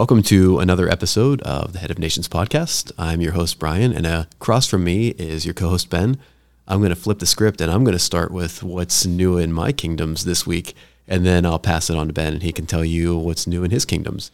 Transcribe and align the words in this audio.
Welcome 0.00 0.22
to 0.22 0.60
another 0.60 0.88
episode 0.88 1.42
of 1.42 1.74
the 1.74 1.78
Head 1.78 1.90
of 1.90 1.98
Nations 1.98 2.26
podcast. 2.26 2.90
I'm 2.96 3.20
your 3.20 3.32
host, 3.32 3.58
Brian, 3.58 3.92
and 3.92 4.06
across 4.06 4.66
from 4.66 4.82
me 4.82 5.08
is 5.08 5.44
your 5.44 5.52
co 5.52 5.68
host, 5.68 5.90
Ben. 5.90 6.18
I'm 6.66 6.78
going 6.78 6.88
to 6.88 6.96
flip 6.96 7.18
the 7.18 7.26
script 7.26 7.60
and 7.60 7.70
I'm 7.70 7.84
going 7.84 7.92
to 7.92 7.98
start 7.98 8.30
with 8.30 8.62
what's 8.62 9.04
new 9.04 9.36
in 9.36 9.52
my 9.52 9.72
kingdoms 9.72 10.24
this 10.24 10.46
week, 10.46 10.74
and 11.06 11.26
then 11.26 11.44
I'll 11.44 11.58
pass 11.58 11.90
it 11.90 11.98
on 11.98 12.06
to 12.06 12.14
Ben 12.14 12.32
and 12.32 12.42
he 12.42 12.50
can 12.50 12.64
tell 12.64 12.82
you 12.82 13.14
what's 13.14 13.46
new 13.46 13.62
in 13.62 13.70
his 13.72 13.84
kingdoms. 13.84 14.30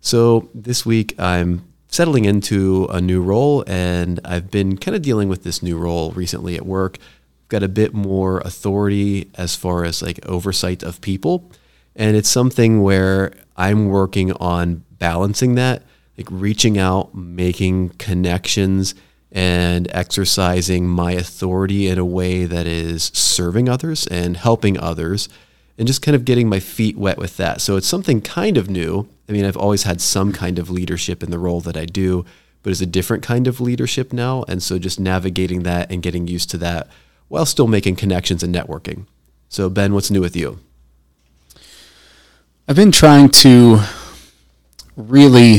So 0.00 0.48
this 0.54 0.86
week, 0.86 1.18
I'm 1.18 1.66
settling 1.88 2.24
into 2.24 2.86
a 2.88 3.00
new 3.00 3.20
role, 3.20 3.64
and 3.66 4.20
I've 4.24 4.52
been 4.52 4.76
kind 4.78 4.94
of 4.94 5.02
dealing 5.02 5.28
with 5.28 5.42
this 5.42 5.64
new 5.64 5.76
role 5.76 6.12
recently 6.12 6.54
at 6.54 6.64
work. 6.64 6.98
I've 6.98 7.48
got 7.48 7.64
a 7.64 7.68
bit 7.68 7.92
more 7.92 8.38
authority 8.42 9.32
as 9.34 9.56
far 9.56 9.84
as 9.84 10.00
like 10.00 10.24
oversight 10.24 10.84
of 10.84 11.00
people. 11.00 11.50
And 11.94 12.16
it's 12.16 12.30
something 12.30 12.82
where 12.82 13.32
I'm 13.56 13.88
working 13.88 14.32
on 14.34 14.84
balancing 15.02 15.56
that, 15.56 15.82
like 16.16 16.28
reaching 16.30 16.78
out, 16.78 17.12
making 17.12 17.88
connections, 17.98 18.94
and 19.32 19.88
exercising 19.90 20.86
my 20.86 21.10
authority 21.10 21.88
in 21.88 21.98
a 21.98 22.04
way 22.04 22.44
that 22.44 22.68
is 22.68 23.10
serving 23.12 23.68
others 23.68 24.06
and 24.06 24.36
helping 24.36 24.78
others, 24.78 25.28
and 25.76 25.88
just 25.88 26.02
kind 26.02 26.14
of 26.14 26.24
getting 26.24 26.48
my 26.48 26.60
feet 26.60 26.96
wet 26.96 27.18
with 27.18 27.36
that. 27.36 27.60
So 27.60 27.74
it's 27.74 27.88
something 27.88 28.20
kind 28.20 28.56
of 28.56 28.70
new. 28.70 29.08
I 29.28 29.32
mean, 29.32 29.44
I've 29.44 29.56
always 29.56 29.82
had 29.82 30.00
some 30.00 30.32
kind 30.32 30.56
of 30.56 30.70
leadership 30.70 31.20
in 31.20 31.32
the 31.32 31.38
role 31.38 31.60
that 31.62 31.76
I 31.76 31.84
do, 31.84 32.24
but 32.62 32.70
it's 32.70 32.80
a 32.80 32.86
different 32.86 33.24
kind 33.24 33.48
of 33.48 33.60
leadership 33.60 34.12
now. 34.12 34.44
And 34.46 34.62
so 34.62 34.78
just 34.78 35.00
navigating 35.00 35.64
that 35.64 35.90
and 35.90 36.00
getting 36.00 36.28
used 36.28 36.48
to 36.50 36.58
that 36.58 36.86
while 37.26 37.44
still 37.44 37.66
making 37.66 37.96
connections 37.96 38.44
and 38.44 38.54
networking. 38.54 39.06
So, 39.48 39.68
Ben, 39.68 39.94
what's 39.94 40.12
new 40.12 40.20
with 40.20 40.36
you? 40.36 40.60
I've 42.68 42.76
been 42.76 42.92
trying 42.92 43.30
to 43.30 43.80
really 44.96 45.58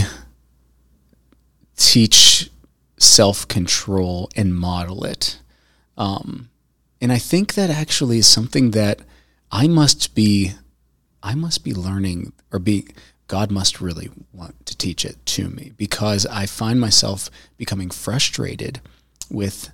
teach 1.75 2.49
self 2.97 3.47
control 3.47 4.29
and 4.35 4.55
model 4.55 5.03
it. 5.03 5.39
Um, 5.97 6.49
and 7.01 7.11
I 7.11 7.17
think 7.17 7.53
that 7.55 7.69
actually 7.69 8.19
is 8.19 8.27
something 8.27 8.71
that 8.71 9.01
I 9.51 9.67
must 9.67 10.15
be, 10.15 10.53
I 11.21 11.35
must 11.35 11.63
be 11.63 11.73
learning 11.73 12.33
or 12.51 12.59
be, 12.59 12.87
God 13.27 13.51
must 13.51 13.81
really 13.81 14.09
want 14.31 14.65
to 14.65 14.77
teach 14.77 15.05
it 15.05 15.23
to 15.27 15.49
me 15.49 15.73
because 15.77 16.25
I 16.25 16.45
find 16.45 16.79
myself 16.79 17.29
becoming 17.57 17.89
frustrated 17.89 18.81
with, 19.29 19.69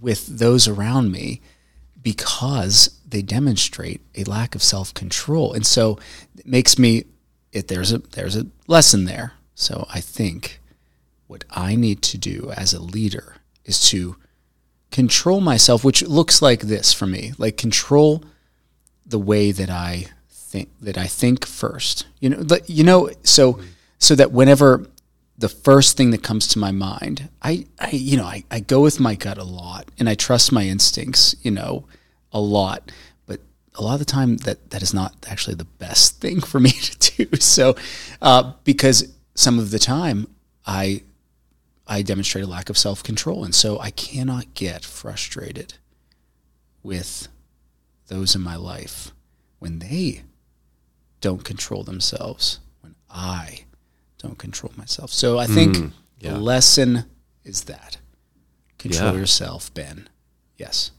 with 0.00 0.26
those 0.26 0.66
around 0.66 1.12
me 1.12 1.40
because 2.02 2.98
they 3.06 3.22
demonstrate 3.22 4.00
a 4.16 4.24
lack 4.24 4.54
of 4.54 4.62
self 4.62 4.94
control. 4.94 5.52
And 5.52 5.66
so 5.66 5.98
it 6.36 6.46
makes 6.46 6.78
me 6.78 7.04
it, 7.52 7.68
there's 7.68 7.92
a 7.92 7.98
there's 7.98 8.36
a 8.36 8.46
lesson 8.66 9.04
there. 9.04 9.34
So 9.54 9.86
I 9.92 10.00
think 10.00 10.60
what 11.26 11.44
I 11.50 11.74
need 11.76 12.02
to 12.02 12.18
do 12.18 12.52
as 12.56 12.72
a 12.72 12.82
leader 12.82 13.36
is 13.64 13.88
to 13.90 14.16
control 14.90 15.40
myself, 15.40 15.84
which 15.84 16.02
looks 16.02 16.42
like 16.42 16.62
this 16.62 16.92
for 16.92 17.06
me, 17.06 17.32
like 17.38 17.56
control 17.56 18.24
the 19.06 19.18
way 19.18 19.52
that 19.52 19.70
I 19.70 20.06
think 20.28 20.70
that 20.80 20.98
I 20.98 21.06
think 21.06 21.46
first. 21.46 22.06
You 22.20 22.30
know, 22.30 22.58
you 22.66 22.84
know, 22.84 23.10
so 23.22 23.60
so 23.98 24.14
that 24.14 24.32
whenever 24.32 24.86
the 25.38 25.48
first 25.48 25.96
thing 25.96 26.10
that 26.10 26.22
comes 26.22 26.46
to 26.48 26.58
my 26.58 26.70
mind, 26.70 27.28
I, 27.42 27.66
I 27.78 27.90
you 27.90 28.16
know, 28.16 28.26
I, 28.26 28.44
I 28.50 28.60
go 28.60 28.80
with 28.80 29.00
my 29.00 29.14
gut 29.14 29.38
a 29.38 29.44
lot 29.44 29.88
and 29.98 30.08
I 30.08 30.14
trust 30.14 30.52
my 30.52 30.64
instincts, 30.64 31.34
you 31.42 31.50
know, 31.50 31.86
a 32.32 32.40
lot 32.40 32.90
a 33.76 33.82
lot 33.82 33.94
of 33.94 33.98
the 34.00 34.04
time 34.04 34.38
that 34.38 34.70
that 34.70 34.82
is 34.82 34.92
not 34.92 35.14
actually 35.28 35.54
the 35.54 35.64
best 35.64 36.20
thing 36.20 36.40
for 36.40 36.60
me 36.60 36.70
to 36.70 37.26
do. 37.26 37.36
So, 37.36 37.76
uh, 38.20 38.52
because 38.64 39.12
some 39.34 39.58
of 39.58 39.70
the 39.70 39.78
time 39.78 40.26
I 40.66 41.02
I 41.86 42.02
demonstrate 42.02 42.44
a 42.44 42.48
lack 42.48 42.70
of 42.70 42.78
self 42.78 43.02
control, 43.02 43.44
and 43.44 43.54
so 43.54 43.78
I 43.80 43.90
cannot 43.90 44.54
get 44.54 44.84
frustrated 44.84 45.74
with 46.82 47.28
those 48.06 48.34
in 48.34 48.40
my 48.40 48.56
life 48.56 49.12
when 49.58 49.78
they 49.78 50.22
don't 51.20 51.44
control 51.44 51.82
themselves, 51.82 52.60
when 52.80 52.94
I 53.10 53.64
don't 54.18 54.38
control 54.38 54.72
myself. 54.76 55.10
So 55.10 55.38
I 55.38 55.46
think 55.46 55.76
mm, 55.76 55.92
yeah. 56.18 56.32
the 56.32 56.38
lesson 56.38 57.04
is 57.44 57.64
that 57.64 57.98
control 58.78 59.12
yeah. 59.12 59.20
yourself, 59.20 59.72
Ben. 59.74 60.08
Yes. 60.56 60.92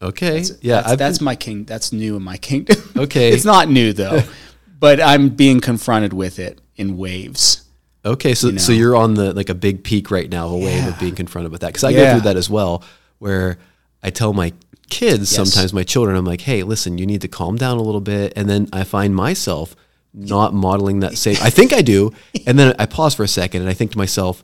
Okay. 0.00 0.36
That's, 0.36 0.52
yeah. 0.62 0.82
That's, 0.82 0.96
that's 0.96 1.18
been... 1.18 1.24
my 1.24 1.36
king. 1.36 1.64
That's 1.64 1.92
new 1.92 2.16
in 2.16 2.22
my 2.22 2.36
kingdom. 2.36 2.76
Okay. 2.98 3.30
it's 3.30 3.44
not 3.44 3.68
new 3.68 3.92
though, 3.92 4.22
but 4.80 5.00
I'm 5.00 5.28
being 5.28 5.60
confronted 5.60 6.12
with 6.12 6.38
it 6.38 6.60
in 6.76 6.96
waves. 6.96 7.64
Okay. 8.04 8.34
So, 8.34 8.48
you 8.48 8.54
know? 8.54 8.58
so 8.58 8.72
you're 8.72 8.96
on 8.96 9.14
the, 9.14 9.32
like 9.32 9.48
a 9.48 9.54
big 9.54 9.84
peak 9.84 10.10
right 10.10 10.28
now, 10.28 10.46
of 10.46 10.54
a 10.54 10.58
yeah. 10.58 10.64
wave 10.64 10.88
of 10.88 10.98
being 10.98 11.14
confronted 11.14 11.52
with 11.52 11.60
that. 11.60 11.74
Cause 11.74 11.84
I 11.84 11.90
yeah. 11.90 12.04
go 12.04 12.12
through 12.12 12.20
that 12.22 12.36
as 12.36 12.50
well, 12.50 12.82
where 13.18 13.58
I 14.02 14.10
tell 14.10 14.32
my 14.32 14.52
kids, 14.90 15.32
yes. 15.32 15.36
sometimes 15.36 15.72
my 15.72 15.84
children, 15.84 16.16
I'm 16.16 16.24
like, 16.24 16.40
Hey, 16.40 16.62
listen, 16.64 16.98
you 16.98 17.06
need 17.06 17.20
to 17.20 17.28
calm 17.28 17.56
down 17.56 17.78
a 17.78 17.82
little 17.82 18.00
bit. 18.00 18.32
And 18.34 18.48
then 18.48 18.68
I 18.72 18.84
find 18.84 19.14
myself 19.14 19.76
not 20.12 20.54
modeling 20.54 21.00
that 21.00 21.16
same, 21.18 21.36
I 21.40 21.50
think 21.50 21.72
I 21.72 21.82
do. 21.82 22.12
And 22.46 22.58
then 22.58 22.74
I 22.78 22.86
pause 22.86 23.14
for 23.14 23.22
a 23.24 23.28
second 23.28 23.60
and 23.60 23.70
I 23.70 23.74
think 23.74 23.92
to 23.92 23.98
myself, 23.98 24.42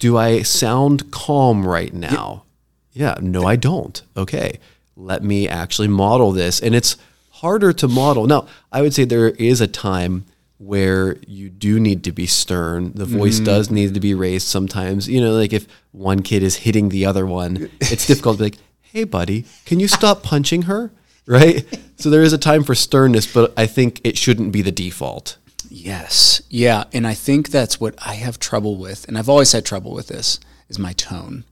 do 0.00 0.18
I 0.18 0.42
sound 0.42 1.12
calm 1.12 1.64
right 1.64 1.94
now? 1.94 2.44
Yeah. 2.92 3.14
yeah 3.14 3.18
no, 3.20 3.44
I 3.46 3.56
don't. 3.56 4.02
Okay 4.16 4.58
let 4.96 5.22
me 5.22 5.48
actually 5.48 5.88
model 5.88 6.32
this. 6.32 6.60
And 6.60 6.74
it's 6.74 6.96
harder 7.30 7.72
to 7.72 7.88
model. 7.88 8.26
Now, 8.26 8.46
I 8.72 8.82
would 8.82 8.94
say 8.94 9.04
there 9.04 9.30
is 9.30 9.60
a 9.60 9.66
time 9.66 10.24
where 10.58 11.18
you 11.26 11.50
do 11.50 11.80
need 11.80 12.04
to 12.04 12.12
be 12.12 12.26
stern. 12.26 12.92
The 12.94 13.04
voice 13.04 13.40
mm. 13.40 13.44
does 13.44 13.70
need 13.70 13.94
to 13.94 14.00
be 14.00 14.14
raised 14.14 14.46
sometimes. 14.46 15.08
You 15.08 15.20
know, 15.20 15.32
like 15.32 15.52
if 15.52 15.66
one 15.92 16.22
kid 16.22 16.42
is 16.42 16.56
hitting 16.56 16.88
the 16.88 17.06
other 17.06 17.26
one, 17.26 17.70
it's 17.80 18.06
difficult 18.06 18.38
to 18.38 18.44
be 18.44 18.50
like, 18.50 18.58
hey, 18.82 19.04
buddy, 19.04 19.44
can 19.66 19.80
you 19.80 19.88
stop 19.88 20.22
punching 20.22 20.62
her? 20.62 20.92
Right? 21.26 21.64
so 21.96 22.10
there 22.10 22.22
is 22.22 22.32
a 22.32 22.38
time 22.38 22.64
for 22.64 22.74
sternness, 22.74 23.32
but 23.32 23.52
I 23.56 23.66
think 23.66 24.00
it 24.04 24.16
shouldn't 24.18 24.52
be 24.52 24.62
the 24.62 24.72
default. 24.72 25.38
Yes. 25.68 26.42
Yeah. 26.50 26.84
And 26.92 27.06
I 27.06 27.14
think 27.14 27.48
that's 27.48 27.80
what 27.80 27.94
I 28.04 28.14
have 28.14 28.38
trouble 28.38 28.76
with. 28.76 29.08
And 29.08 29.18
I've 29.18 29.28
always 29.28 29.52
had 29.52 29.64
trouble 29.64 29.92
with 29.92 30.08
this 30.08 30.38
is 30.68 30.78
my 30.78 30.92
tone. 30.92 31.44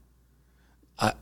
Uh, 0.98 1.12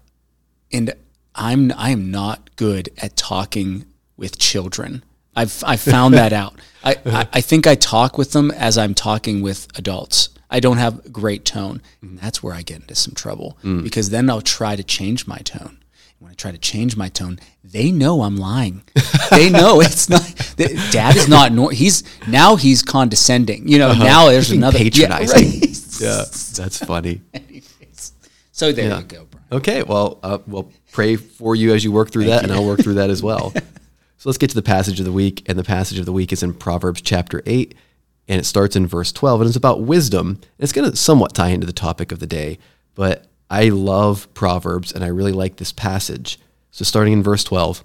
and 0.73 0.95
I'm 1.35 1.73
I 1.77 1.91
am 1.91 2.11
not 2.11 2.57
good 2.57 2.91
at 2.99 3.17
talking 3.17 3.87
with 4.17 4.39
children. 4.39 5.05
I've 5.35 5.63
I've 5.65 5.81
found 5.81 6.15
that 6.15 6.33
out. 6.33 6.55
I, 6.85 6.97
I, 7.07 7.29
I 7.35 7.41
think 7.41 7.67
I 7.67 7.75
talk 7.75 8.19
with 8.19 8.33
them 8.33 8.51
as 8.51 8.79
I'm 8.79 8.95
talking 8.95 9.43
with 9.43 9.69
adults. 9.77 10.31
I 10.51 10.61
don't 10.61 10.79
have 10.79 11.13
great 11.13 11.45
tone, 11.45 11.81
and 12.03 12.19
that's 12.19 12.43
where 12.43 12.55
I 12.55 12.63
get 12.63 12.81
into 12.81 12.95
some 12.95 13.15
trouble 13.15 13.57
mm. 13.63 13.83
because 13.83 14.11
then 14.11 14.29
I'll 14.29 14.41
try 14.41 14.75
to 14.77 14.83
change 14.83 15.27
my 15.27 15.39
tone. 15.39 15.79
When 16.19 16.33
I 16.33 16.35
try 16.35 16.51
to 16.51 16.59
change 16.59 16.97
my 16.97 17.09
tone, 17.09 17.39
they 17.65 17.91
know 17.91 18.23
I'm 18.23 18.37
lying. 18.37 18.83
they 19.31 19.49
know 19.49 19.81
it's 19.81 20.11
not. 20.11 20.55
Dad 20.91 21.17
is 21.17 21.29
not. 21.29 21.53
Nor, 21.53 21.71
he's 21.71 22.03
now 22.29 22.57
he's 22.57 22.83
condescending. 22.83 23.69
You 23.69 23.79
know. 23.79 23.91
Uh-huh. 23.91 24.05
Now 24.05 24.29
there's 24.29 24.51
another 24.51 24.79
patronizing. 24.79 25.45
Yeah, 25.45 25.61
right. 25.61 26.01
yeah, 26.01 26.25
that's 26.57 26.79
funny. 26.85 27.23
so 28.53 28.73
there 28.73 28.89
yeah. 28.89 28.99
you 28.99 29.05
go. 29.05 29.27
Okay, 29.53 29.83
well, 29.83 30.19
uh, 30.23 30.39
well, 30.47 30.71
pray 30.93 31.17
for 31.17 31.57
you 31.57 31.75
as 31.75 31.83
you 31.83 31.91
work 31.91 32.11
through 32.11 32.25
Thank 32.25 32.43
that, 32.43 32.47
you. 32.47 32.53
and 32.53 32.61
I'll 32.61 32.69
work 32.69 32.81
through 32.81 32.95
that 32.95 33.11
as 33.11 33.23
well. 33.23 33.51
so 34.17 34.29
let's 34.29 34.39
get 34.39 34.51
to 34.51 34.55
the 34.55 34.63
passage 34.63 35.01
of 35.01 35.07
the 35.07 35.13
week, 35.13 35.43
and 35.49 35.59
the 35.59 35.65
passage 35.65 35.99
of 35.99 36.07
the 36.07 36.13
week 36.13 36.33
is 36.33 36.43
in 36.43 36.55
Proverbs 36.55 37.01
chapter 37.01 37.43
eight, 37.47 37.75
and 38.29 38.41
it 38.41 38.45
starts 38.45 38.77
in 38.77 38.87
verse 38.87 39.11
twelve, 39.11 39.41
and 39.41 39.49
it's 39.49 39.57
about 39.57 39.83
wisdom. 39.83 40.41
It's 40.59 40.73
going 40.73 40.89
to 40.89 40.97
somewhat 40.97 41.35
tie 41.35 41.49
into 41.49 41.67
the 41.67 41.73
topic 41.73 42.13
of 42.13 42.21
the 42.21 42.27
day, 42.27 42.59
but 42.95 43.27
I 43.51 43.71
love 43.71 44.33
Proverbs, 44.35 44.93
and 44.93 45.03
I 45.03 45.09
really 45.09 45.33
like 45.33 45.57
this 45.57 45.73
passage. 45.73 46.39
So 46.71 46.85
starting 46.85 47.13
in 47.13 47.23
verse 47.23 47.43
twelve, 47.43 47.83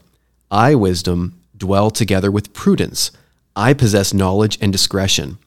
I 0.51 0.75
wisdom 0.75 1.41
dwell 1.57 1.89
together 1.89 2.29
with 2.29 2.53
prudence. 2.53 3.09
I 3.55 3.73
possess 3.73 4.13
knowledge 4.13 4.59
and 4.61 4.71
discretion. 4.71 5.39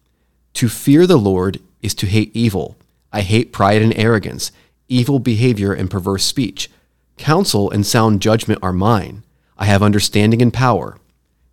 To 0.55 0.69
fear 0.69 1.07
the 1.07 1.19
Lord 1.19 1.61
is 1.81 1.95
to 1.95 2.07
hate 2.07 2.35
evil. 2.35 2.77
I 3.13 3.21
hate 3.21 3.53
pride 3.53 3.83
and 3.83 3.97
arrogance 3.97 4.51
evil 4.89 5.19
behavior 5.19 5.73
and 5.73 5.91
perverse 5.91 6.25
speech. 6.25 6.71
Counsel 7.17 7.71
and 7.71 7.87
sound 7.87 8.23
judgment 8.23 8.61
are 8.63 8.73
mine. 8.73 9.23
I 9.57 9.67
have 9.67 9.83
understanding 9.83 10.41
and 10.41 10.53
power. 10.53 10.99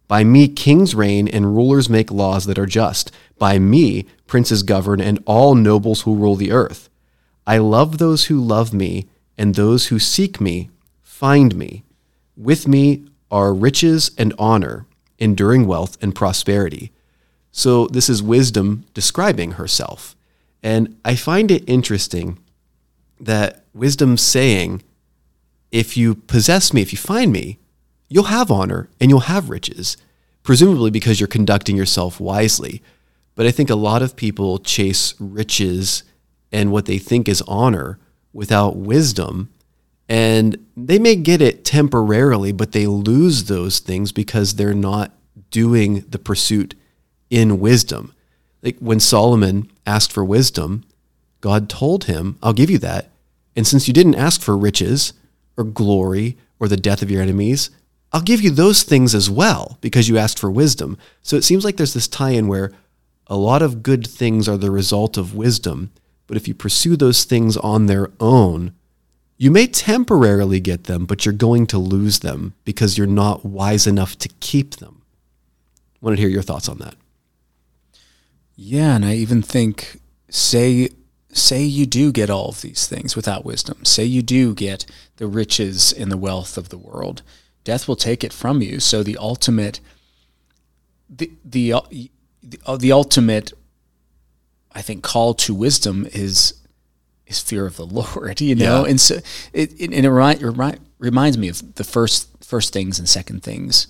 By 0.07 0.23
me, 0.23 0.47
kings 0.47 0.93
reign 0.93 1.27
and 1.27 1.55
rulers 1.55 1.89
make 1.89 2.11
laws 2.11 2.45
that 2.45 2.59
are 2.59 2.67
just. 2.67 3.11
By 3.39 3.57
me, 3.57 4.05
princes 4.27 4.63
govern 4.63 5.01
and 5.01 5.21
all 5.25 5.55
nobles 5.55 6.01
who 6.01 6.15
rule 6.15 6.35
the 6.35 6.51
earth. 6.51 6.89
I 7.47 7.57
love 7.57 7.97
those 7.97 8.25
who 8.25 8.39
love 8.39 8.73
me, 8.73 9.07
and 9.37 9.55
those 9.55 9.87
who 9.87 9.99
seek 9.99 10.39
me 10.39 10.69
find 11.01 11.55
me. 11.55 11.83
With 12.37 12.67
me 12.67 13.05
are 13.31 13.53
riches 13.53 14.11
and 14.17 14.33
honor, 14.37 14.85
enduring 15.17 15.65
wealth 15.65 15.97
and 16.01 16.13
prosperity. 16.13 16.91
So, 17.51 17.87
this 17.87 18.09
is 18.09 18.21
wisdom 18.21 18.85
describing 18.93 19.53
herself. 19.53 20.15
And 20.61 20.97
I 21.05 21.15
find 21.15 21.51
it 21.51 21.63
interesting 21.67 22.37
that 23.19 23.65
wisdom 23.73 24.17
saying, 24.17 24.83
if 25.71 25.97
you 25.97 26.15
possess 26.15 26.73
me, 26.73 26.81
if 26.81 26.91
you 26.91 26.97
find 26.97 27.31
me, 27.31 27.59
you'll 28.07 28.25
have 28.25 28.51
honor 28.51 28.89
and 28.99 29.09
you'll 29.09 29.21
have 29.21 29.49
riches, 29.49 29.97
presumably 30.43 30.91
because 30.91 31.19
you're 31.19 31.27
conducting 31.27 31.75
yourself 31.75 32.19
wisely. 32.19 32.81
But 33.35 33.45
I 33.45 33.51
think 33.51 33.69
a 33.69 33.75
lot 33.75 34.01
of 34.01 34.15
people 34.15 34.59
chase 34.59 35.13
riches 35.19 36.03
and 36.51 36.71
what 36.71 36.85
they 36.85 36.97
think 36.97 37.27
is 37.27 37.43
honor 37.47 37.99
without 38.31 38.77
wisdom. 38.77 39.49
And 40.07 40.65
they 40.77 40.99
may 40.99 41.15
get 41.15 41.41
it 41.41 41.65
temporarily, 41.65 42.51
but 42.51 42.71
they 42.71 42.87
lose 42.87 43.45
those 43.45 43.79
things 43.79 44.11
because 44.11 44.55
they're 44.55 44.73
not 44.73 45.11
doing 45.51 46.05
the 46.07 46.19
pursuit 46.19 46.75
in 47.29 47.59
wisdom. 47.59 48.13
Like 48.61 48.77
when 48.79 48.99
Solomon 48.99 49.71
asked 49.85 50.11
for 50.11 50.23
wisdom, 50.23 50.83
God 51.41 51.69
told 51.69 52.05
him, 52.05 52.37
I'll 52.41 52.53
give 52.53 52.69
you 52.69 52.77
that. 52.79 53.09
And 53.55 53.65
since 53.65 53.87
you 53.87 53.93
didn't 53.93 54.15
ask 54.15 54.41
for 54.41 54.57
riches 54.57 55.13
or 55.57 55.63
glory 55.63 56.37
or 56.59 56.67
the 56.67 56.77
death 56.77 57.01
of 57.01 57.11
your 57.11 57.21
enemies, 57.21 57.69
I'll 58.11 58.21
give 58.21 58.41
you 58.41 58.49
those 58.49 58.83
things 58.83 59.13
as 59.13 59.29
well 59.29 59.77
because 59.81 60.07
you 60.07 60.17
asked 60.17 60.39
for 60.39 60.49
wisdom. 60.49 60.97
So 61.21 61.35
it 61.35 61.43
seems 61.43 61.65
like 61.65 61.77
there's 61.77 61.93
this 61.93 62.07
tie 62.07 62.31
in 62.31 62.47
where 62.47 62.71
a 63.27 63.35
lot 63.35 63.61
of 63.61 63.83
good 63.83 64.05
things 64.05 64.47
are 64.47 64.57
the 64.57 64.71
result 64.71 65.17
of 65.17 65.35
wisdom, 65.35 65.91
but 66.27 66.37
if 66.37 66.47
you 66.47 66.53
pursue 66.53 66.95
those 66.95 67.23
things 67.23 67.57
on 67.57 67.85
their 67.85 68.11
own, 68.19 68.73
you 69.37 69.51
may 69.51 69.67
temporarily 69.67 70.59
get 70.59 70.85
them, 70.85 71.05
but 71.05 71.25
you're 71.25 71.33
going 71.33 71.67
to 71.67 71.77
lose 71.77 72.19
them 72.19 72.53
because 72.63 72.97
you're 72.97 73.07
not 73.07 73.45
wise 73.45 73.85
enough 73.85 74.17
to 74.19 74.29
keep 74.39 74.77
them. 74.77 75.01
I 75.95 76.05
want 76.05 76.15
to 76.15 76.21
hear 76.21 76.29
your 76.29 76.41
thoughts 76.41 76.69
on 76.69 76.77
that. 76.77 76.95
Yeah, 78.55 78.95
and 78.95 79.03
I 79.03 79.15
even 79.15 79.41
think 79.41 79.99
say 80.29 80.89
say 81.35 81.61
you 81.63 81.85
do 81.85 82.11
get 82.11 82.29
all 82.29 82.49
of 82.49 82.61
these 82.61 82.87
things 82.87 83.15
without 83.15 83.45
wisdom. 83.45 83.83
Say 83.83 84.05
you 84.05 84.21
do 84.21 84.55
get 84.55 84.85
the 85.17 85.27
riches 85.27 85.91
and 85.91 86.11
the 86.11 86.17
wealth 86.17 86.57
of 86.57 86.69
the 86.69 86.77
world. 86.77 87.21
Death 87.63 87.87
will 87.87 87.95
take 87.95 88.23
it 88.23 88.33
from 88.33 88.61
you. 88.61 88.79
So 88.79 89.03
the 89.03 89.17
ultimate 89.17 89.79
the 91.09 91.31
the 91.43 91.73
the, 91.91 92.11
uh, 92.65 92.77
the 92.77 92.91
ultimate 92.91 93.53
I 94.71 94.81
think 94.81 95.03
call 95.03 95.33
to 95.35 95.53
wisdom 95.53 96.07
is 96.13 96.53
is 97.27 97.39
fear 97.39 97.65
of 97.65 97.75
the 97.75 97.85
Lord, 98.15 98.39
you 98.41 98.55
know. 98.55 98.83
Yeah. 98.83 98.89
And 98.89 99.01
so 99.01 99.15
it, 99.51 99.73
it 99.79 99.93
and 99.93 100.05
it, 100.05 100.09
remind, 100.09 100.41
it 100.41 100.79
reminds 100.99 101.37
me 101.37 101.49
of 101.49 101.75
the 101.75 101.83
first 101.83 102.29
first 102.43 102.71
things 102.71 102.97
and 102.97 103.09
second 103.09 103.43
things, 103.43 103.87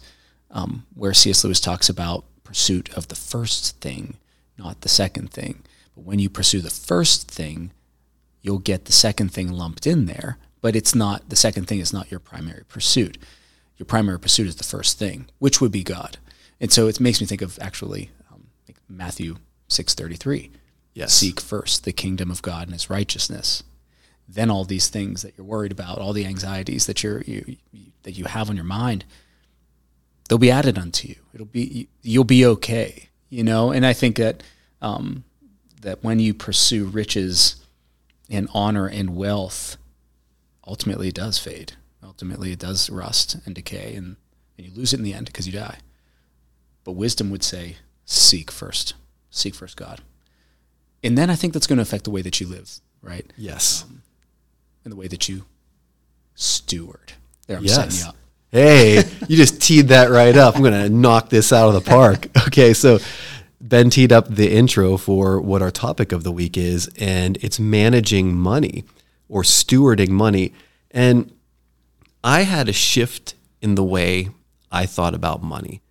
um, 0.52 0.86
where 0.96 1.14
C.S. 1.14 1.44
Lewis 1.44 1.60
talks 1.60 1.90
about 1.90 2.26
pursuit 2.44 2.92
of 2.96 3.10
the 3.10 3.16
first 3.16 3.82
thing, 3.82 4.18
not 4.58 4.82
the 4.82 4.90
second 4.90 5.32
thing. 5.32 5.64
But 5.96 6.04
when 6.04 6.20
you 6.20 6.30
pursue 6.30 6.62
the 6.62 6.70
first 6.70 7.30
thing, 7.30 7.72
you'll 8.42 8.60
get 8.60 8.86
the 8.86 8.92
second 8.92 9.32
thing 9.32 9.52
lumped 9.52 9.88
in 9.88 10.06
there. 10.06 10.38
But 10.62 10.76
it's 10.76 10.94
not 10.94 11.30
the 11.30 11.36
second 11.36 11.68
thing 11.68 11.80
is 11.80 11.94
not 11.94 12.12
your 12.12 12.20
primary 12.20 12.64
pursuit. 12.66 13.18
Your 13.78 13.86
primary 13.86 14.20
pursuit 14.20 14.48
is 14.48 14.56
the 14.56 14.64
first 14.64 14.98
thing, 14.98 15.28
which 15.40 15.60
would 15.62 15.72
be 15.72 15.84
God. 15.84 16.18
And 16.60 16.72
so 16.72 16.88
it 16.88 17.00
makes 17.00 17.20
me 17.20 17.28
think 17.28 17.42
of 17.42 17.60
actually 17.60 18.10
um, 18.32 18.48
like 18.68 18.78
Matthew 18.90 19.36
six 19.68 19.94
thirty 19.94 20.16
three 20.16 20.52
Yes. 20.96 21.14
Seek 21.14 21.42
first 21.42 21.84
the 21.84 21.92
kingdom 21.92 22.32
of 22.32 22.42
God 22.42 22.64
and 22.64 22.74
his 22.74 22.90
righteousness. 22.90 23.64
Then 24.30 24.50
all 24.50 24.64
these 24.64 24.88
things 24.88 25.22
that 25.22 25.38
you're 25.38 25.46
worried 25.46 25.74
about, 25.74 26.00
all 26.00 26.14
the 26.14 26.26
anxieties 26.26 26.86
that 26.86 27.04
you're 27.04 27.22
you, 27.22 27.58
that 28.04 28.14
you 28.14 28.24
have 28.24 28.50
on 28.50 28.56
your 28.56 28.66
mind, 28.66 29.04
they'll 30.28 30.38
be 30.38 30.50
added 30.50 30.78
unto 30.78 31.10
you. 31.10 31.18
It'll 31.34 31.46
be 31.46 31.90
you'll 32.02 32.24
be 32.24 32.46
okay, 32.46 33.10
you 33.30 33.44
know. 33.44 33.72
And 33.72 33.86
I 33.86 33.92
think 33.92 34.16
that 34.16 34.42
um, 34.82 35.25
that 35.86 36.04
when 36.04 36.20
you 36.20 36.34
pursue 36.34 36.86
riches 36.86 37.56
and 38.30 38.50
honor 38.54 38.88
and 38.88 39.16
wealth, 39.16 39.78
ultimately 40.68 41.08
it 41.08 41.16
does 41.16 41.38
fade. 41.38 41.74
Ultimately, 42.04 42.52
it 42.52 42.60
does 42.60 42.90
rust 42.90 43.38
and 43.46 43.56
decay, 43.56 43.96
and, 43.96 44.16
and 44.58 44.68
you 44.68 44.74
lose 44.74 44.94
it 44.94 44.98
in 44.98 45.04
the 45.04 45.14
end 45.14 45.26
because 45.26 45.48
you 45.48 45.54
die. 45.54 45.80
But 46.84 46.92
wisdom 46.92 47.32
would 47.32 47.44
say, 47.44 47.78
seek 48.06 48.52
first, 48.52 48.94
seek 49.32 49.56
first 49.56 49.76
God 49.76 50.02
and 51.06 51.16
then 51.16 51.30
I 51.30 51.36
think 51.36 51.54
that's 51.54 51.68
going 51.68 51.78
to 51.78 51.84
affect 51.84 52.04
the 52.04 52.10
way 52.10 52.24
that 52.24 52.42
you 52.42 52.48
live, 52.48 52.80
right? 53.02 53.32
Yes, 53.38 53.84
um, 53.84 54.02
and 54.84 54.92
the 54.92 54.98
way 54.98 55.08
that 55.08 55.30
you 55.30 55.46
steward. 56.34 57.14
There, 57.46 57.58
I'm 57.58 57.64
yes. 57.64 57.76
setting 57.76 58.00
you 58.00 58.06
up. 58.08 58.16
Hey, 58.52 59.04
you 59.28 59.38
just 59.38 59.62
teed 59.62 59.90
that 59.90 60.10
right 60.10 60.36
up. 60.36 60.56
I'm 60.56 60.62
going 60.62 60.74
to 60.74 60.90
knock 60.90 61.30
this 61.30 61.54
out 61.54 61.68
of 61.68 61.74
the 61.76 61.90
park. 61.90 62.28
Okay, 62.48 62.74
so 62.74 63.00
Ben 63.62 63.90
teed 63.90 64.12
up 64.12 64.28
the 64.28 64.52
intro 64.52 64.98
for 64.98 65.40
what 65.40 65.62
our 65.62 65.72
topic 65.72 66.12
of 66.12 66.24
the 66.24 66.32
week 66.32 66.58
is, 66.58 66.90
and 67.00 67.38
it's 67.38 67.60
managing 67.60 68.36
money 68.36 68.84
or 69.30 69.44
stewarding 69.44 70.10
money. 70.10 70.54
And 70.92 71.32
I 72.24 72.42
had 72.42 72.70
a 72.70 72.74
shift 72.74 73.36
in 73.62 73.76
the 73.76 73.84
way 73.84 74.30
I 74.72 74.86
thought 74.86 75.14
about 75.14 75.42
money. 75.42 75.82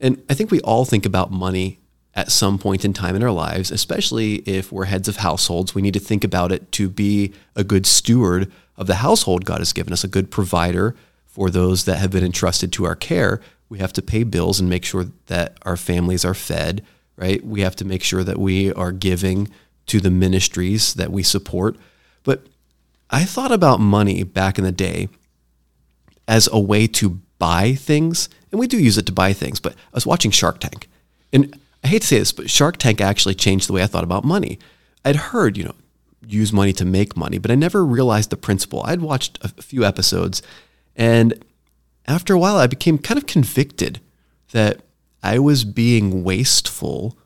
And 0.00 0.22
I 0.28 0.34
think 0.34 0.50
we 0.50 0.60
all 0.60 0.84
think 0.84 1.06
about 1.06 1.30
money 1.30 1.78
at 2.14 2.30
some 2.30 2.58
point 2.58 2.84
in 2.84 2.92
time 2.92 3.16
in 3.16 3.22
our 3.22 3.30
lives, 3.30 3.70
especially 3.70 4.36
if 4.40 4.70
we're 4.70 4.84
heads 4.84 5.08
of 5.08 5.16
households. 5.16 5.74
We 5.74 5.82
need 5.82 5.94
to 5.94 6.00
think 6.00 6.24
about 6.24 6.52
it 6.52 6.72
to 6.72 6.88
be 6.88 7.32
a 7.56 7.64
good 7.64 7.86
steward 7.86 8.50
of 8.76 8.86
the 8.86 8.96
household 8.96 9.44
God 9.44 9.58
has 9.60 9.72
given 9.72 9.92
us, 9.92 10.04
a 10.04 10.08
good 10.08 10.30
provider 10.30 10.94
for 11.26 11.48
those 11.48 11.84
that 11.84 11.98
have 11.98 12.10
been 12.10 12.24
entrusted 12.24 12.72
to 12.74 12.84
our 12.84 12.96
care. 12.96 13.40
We 13.68 13.78
have 13.78 13.92
to 13.94 14.02
pay 14.02 14.24
bills 14.24 14.60
and 14.60 14.68
make 14.68 14.84
sure 14.84 15.06
that 15.26 15.56
our 15.62 15.78
families 15.78 16.24
are 16.24 16.34
fed, 16.34 16.84
right? 17.16 17.44
We 17.44 17.60
have 17.60 17.76
to 17.76 17.84
make 17.84 18.02
sure 18.02 18.24
that 18.24 18.38
we 18.38 18.72
are 18.72 18.92
giving 18.92 19.48
to 19.86 20.00
the 20.00 20.10
ministries 20.10 20.94
that 20.94 21.10
we 21.10 21.22
support. 21.22 21.76
But 22.22 22.46
I 23.10 23.24
thought 23.24 23.52
about 23.52 23.80
money 23.80 24.22
back 24.22 24.58
in 24.58 24.64
the 24.64 24.72
day 24.72 25.08
as 26.26 26.48
a 26.52 26.58
way 26.58 26.86
to 26.86 27.20
buy 27.38 27.74
things, 27.74 28.28
and 28.50 28.60
we 28.60 28.66
do 28.66 28.78
use 28.78 28.96
it 28.96 29.06
to 29.06 29.12
buy 29.12 29.32
things, 29.32 29.58
but 29.58 29.72
I 29.72 29.94
was 29.94 30.06
watching 30.06 30.30
Shark 30.30 30.60
Tank. 30.60 30.88
And 31.32 31.58
I 31.82 31.88
hate 31.88 32.02
to 32.02 32.08
say 32.08 32.18
this, 32.18 32.32
but 32.32 32.48
Shark 32.48 32.76
Tank 32.76 33.00
actually 33.00 33.34
changed 33.34 33.68
the 33.68 33.72
way 33.72 33.82
I 33.82 33.86
thought 33.86 34.04
about 34.04 34.24
money. 34.24 34.58
I'd 35.04 35.16
heard, 35.16 35.56
you 35.56 35.64
know, 35.64 35.74
use 36.26 36.52
money 36.52 36.72
to 36.74 36.84
make 36.84 37.16
money, 37.16 37.38
but 37.38 37.50
I 37.50 37.56
never 37.56 37.84
realized 37.84 38.30
the 38.30 38.36
principle. 38.36 38.82
I'd 38.84 39.00
watched 39.00 39.38
a 39.42 39.48
few 39.48 39.84
episodes, 39.84 40.40
and 40.94 41.44
after 42.06 42.34
a 42.34 42.38
while, 42.38 42.56
I 42.56 42.66
became 42.68 42.98
kind 42.98 43.18
of 43.18 43.26
convicted 43.26 44.00
that 44.52 44.80
I 45.22 45.38
was 45.38 45.64
being 45.64 46.24
wasteful 46.24 47.16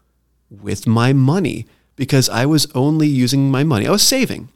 with 0.51 0.87
my 0.87 1.13
money 1.13 1.67
because 1.97 2.29
I 2.29 2.47
was 2.47 2.67
only 2.75 3.09
using 3.09 3.51
my 3.51 3.65
money. 3.65 3.87
I 3.87 3.91
was 3.91 4.03
saving. 4.03 4.49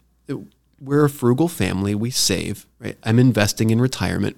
We're 0.80 1.04
a 1.04 1.10
frugal 1.10 1.48
family, 1.48 1.94
we 1.94 2.10
save, 2.10 2.66
right? 2.78 2.96
I'm 3.02 3.18
investing 3.18 3.70
in 3.70 3.80
retirement, 3.80 4.36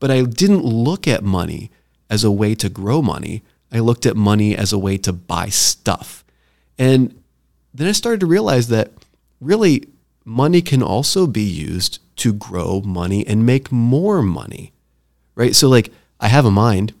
but 0.00 0.10
I 0.10 0.22
didn't 0.22 0.64
look 0.64 1.06
at 1.06 1.22
money 1.22 1.70
as 2.10 2.24
a 2.24 2.30
way 2.30 2.54
to 2.56 2.68
grow 2.68 3.02
money. 3.02 3.42
I 3.70 3.80
looked 3.80 4.06
at 4.06 4.16
money 4.16 4.56
as 4.56 4.72
a 4.72 4.78
way 4.78 4.96
to 4.98 5.12
buy 5.12 5.48
stuff. 5.48 6.24
And 6.78 7.22
then 7.72 7.86
I 7.86 7.92
started 7.92 8.20
to 8.20 8.26
realize 8.26 8.68
that 8.68 8.92
really 9.40 9.88
money 10.24 10.60
can 10.62 10.82
also 10.82 11.26
be 11.26 11.42
used 11.42 12.00
to 12.16 12.32
grow 12.32 12.80
money 12.80 13.26
and 13.26 13.46
make 13.46 13.70
more 13.70 14.22
money, 14.22 14.72
right? 15.34 15.54
So, 15.54 15.68
like, 15.68 15.92
I 16.18 16.28
have 16.28 16.44
a 16.46 16.50
mind. 16.50 16.94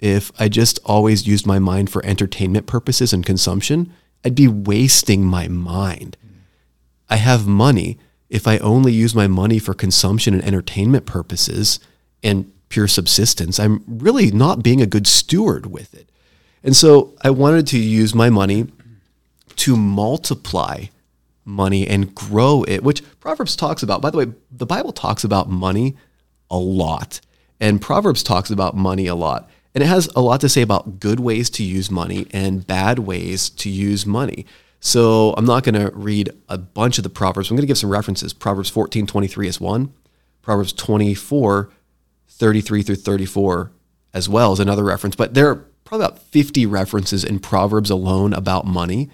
If 0.00 0.32
I 0.40 0.48
just 0.48 0.78
always 0.84 1.26
used 1.26 1.46
my 1.46 1.58
mind 1.58 1.90
for 1.90 2.04
entertainment 2.04 2.66
purposes 2.66 3.12
and 3.12 3.24
consumption, 3.24 3.92
I'd 4.24 4.34
be 4.34 4.48
wasting 4.48 5.24
my 5.24 5.46
mind. 5.46 6.16
I 7.08 7.16
have 7.16 7.46
money. 7.46 7.98
If 8.28 8.46
I 8.48 8.58
only 8.58 8.92
use 8.92 9.14
my 9.14 9.26
money 9.26 9.58
for 9.58 9.74
consumption 9.74 10.34
and 10.34 10.44
entertainment 10.44 11.04
purposes 11.04 11.80
and 12.22 12.50
pure 12.70 12.88
subsistence, 12.88 13.58
I'm 13.58 13.84
really 13.86 14.30
not 14.30 14.62
being 14.62 14.80
a 14.80 14.86
good 14.86 15.06
steward 15.06 15.66
with 15.66 15.94
it. 15.94 16.10
And 16.62 16.74
so 16.74 17.14
I 17.22 17.30
wanted 17.30 17.66
to 17.68 17.78
use 17.78 18.14
my 18.14 18.30
money 18.30 18.68
to 19.56 19.76
multiply 19.76 20.86
money 21.44 21.86
and 21.86 22.14
grow 22.14 22.64
it, 22.68 22.82
which 22.82 23.02
Proverbs 23.20 23.56
talks 23.56 23.82
about. 23.82 24.00
By 24.00 24.10
the 24.10 24.18
way, 24.18 24.26
the 24.50 24.66
Bible 24.66 24.92
talks 24.92 25.24
about 25.24 25.50
money 25.50 25.96
a 26.50 26.58
lot, 26.58 27.20
and 27.58 27.80
Proverbs 27.80 28.22
talks 28.22 28.50
about 28.50 28.76
money 28.76 29.06
a 29.06 29.14
lot. 29.14 29.50
And 29.74 29.84
it 29.84 29.86
has 29.86 30.08
a 30.16 30.20
lot 30.20 30.40
to 30.40 30.48
say 30.48 30.62
about 30.62 30.98
good 31.00 31.20
ways 31.20 31.48
to 31.50 31.62
use 31.62 31.90
money 31.90 32.26
and 32.32 32.66
bad 32.66 33.00
ways 33.00 33.50
to 33.50 33.70
use 33.70 34.04
money. 34.04 34.46
So 34.80 35.34
I'm 35.36 35.44
not 35.44 35.62
going 35.62 35.74
to 35.74 35.94
read 35.94 36.30
a 36.48 36.58
bunch 36.58 36.98
of 36.98 37.04
the 37.04 37.10
Proverbs. 37.10 37.50
I'm 37.50 37.56
going 37.56 37.62
to 37.62 37.68
give 37.68 37.78
some 37.78 37.90
references. 37.90 38.32
Proverbs 38.32 38.70
14, 38.70 39.06
23 39.06 39.48
is 39.48 39.60
one. 39.60 39.92
Proverbs 40.42 40.72
24, 40.72 41.70
33 42.28 42.82
through 42.82 42.96
34 42.96 43.70
as 44.14 44.28
well 44.28 44.52
is 44.52 44.60
another 44.60 44.84
reference. 44.84 45.14
But 45.14 45.34
there 45.34 45.50
are 45.50 45.66
probably 45.84 46.06
about 46.06 46.18
50 46.18 46.66
references 46.66 47.24
in 47.24 47.38
Proverbs 47.38 47.90
alone 47.90 48.32
about 48.32 48.66
money. 48.66 49.10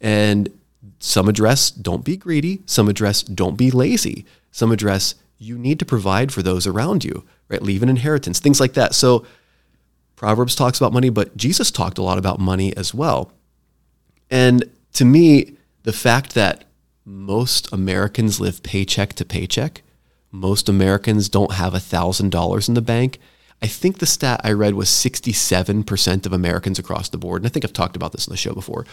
And 0.00 0.50
some 0.98 1.28
address 1.28 1.70
don't 1.70 2.04
be 2.04 2.16
greedy, 2.16 2.62
some 2.66 2.88
address 2.88 3.22
don't 3.22 3.56
be 3.56 3.70
lazy, 3.70 4.24
some 4.50 4.70
address 4.70 5.14
you 5.38 5.58
need 5.58 5.78
to 5.78 5.84
provide 5.84 6.32
for 6.32 6.42
those 6.42 6.66
around 6.66 7.04
you, 7.04 7.24
right? 7.48 7.62
Leave 7.62 7.82
an 7.82 7.88
inheritance, 7.88 8.40
things 8.40 8.60
like 8.60 8.74
that. 8.74 8.94
So 8.94 9.26
Proverbs 10.16 10.54
talks 10.56 10.78
about 10.78 10.92
money, 10.92 11.10
but 11.10 11.36
Jesus 11.36 11.70
talked 11.70 11.98
a 11.98 12.02
lot 12.02 12.18
about 12.18 12.40
money 12.40 12.76
as 12.76 12.92
well. 12.94 13.32
And 14.30 14.64
to 14.94 15.04
me, 15.04 15.56
the 15.84 15.92
fact 15.92 16.34
that 16.34 16.64
most 17.04 17.70
Americans 17.72 18.40
live 18.40 18.62
paycheck 18.62 19.12
to 19.14 19.24
paycheck, 19.24 19.82
most 20.32 20.68
Americans 20.68 21.28
don't 21.28 21.52
have 21.52 21.74
$1,000 21.74 22.68
in 22.68 22.74
the 22.74 22.80
bank, 22.80 23.18
I 23.62 23.68
think 23.68 23.98
the 23.98 24.06
stat 24.06 24.40
I 24.44 24.52
read 24.52 24.74
was 24.74 24.88
67% 24.88 26.26
of 26.26 26.32
Americans 26.32 26.78
across 26.78 27.08
the 27.08 27.16
board, 27.18 27.40
and 27.42 27.46
I 27.46 27.50
think 27.50 27.64
I've 27.64 27.72
talked 27.72 27.96
about 27.96 28.12
this 28.12 28.26
in 28.26 28.30
the 28.32 28.36
show 28.36 28.52
before, 28.52 28.84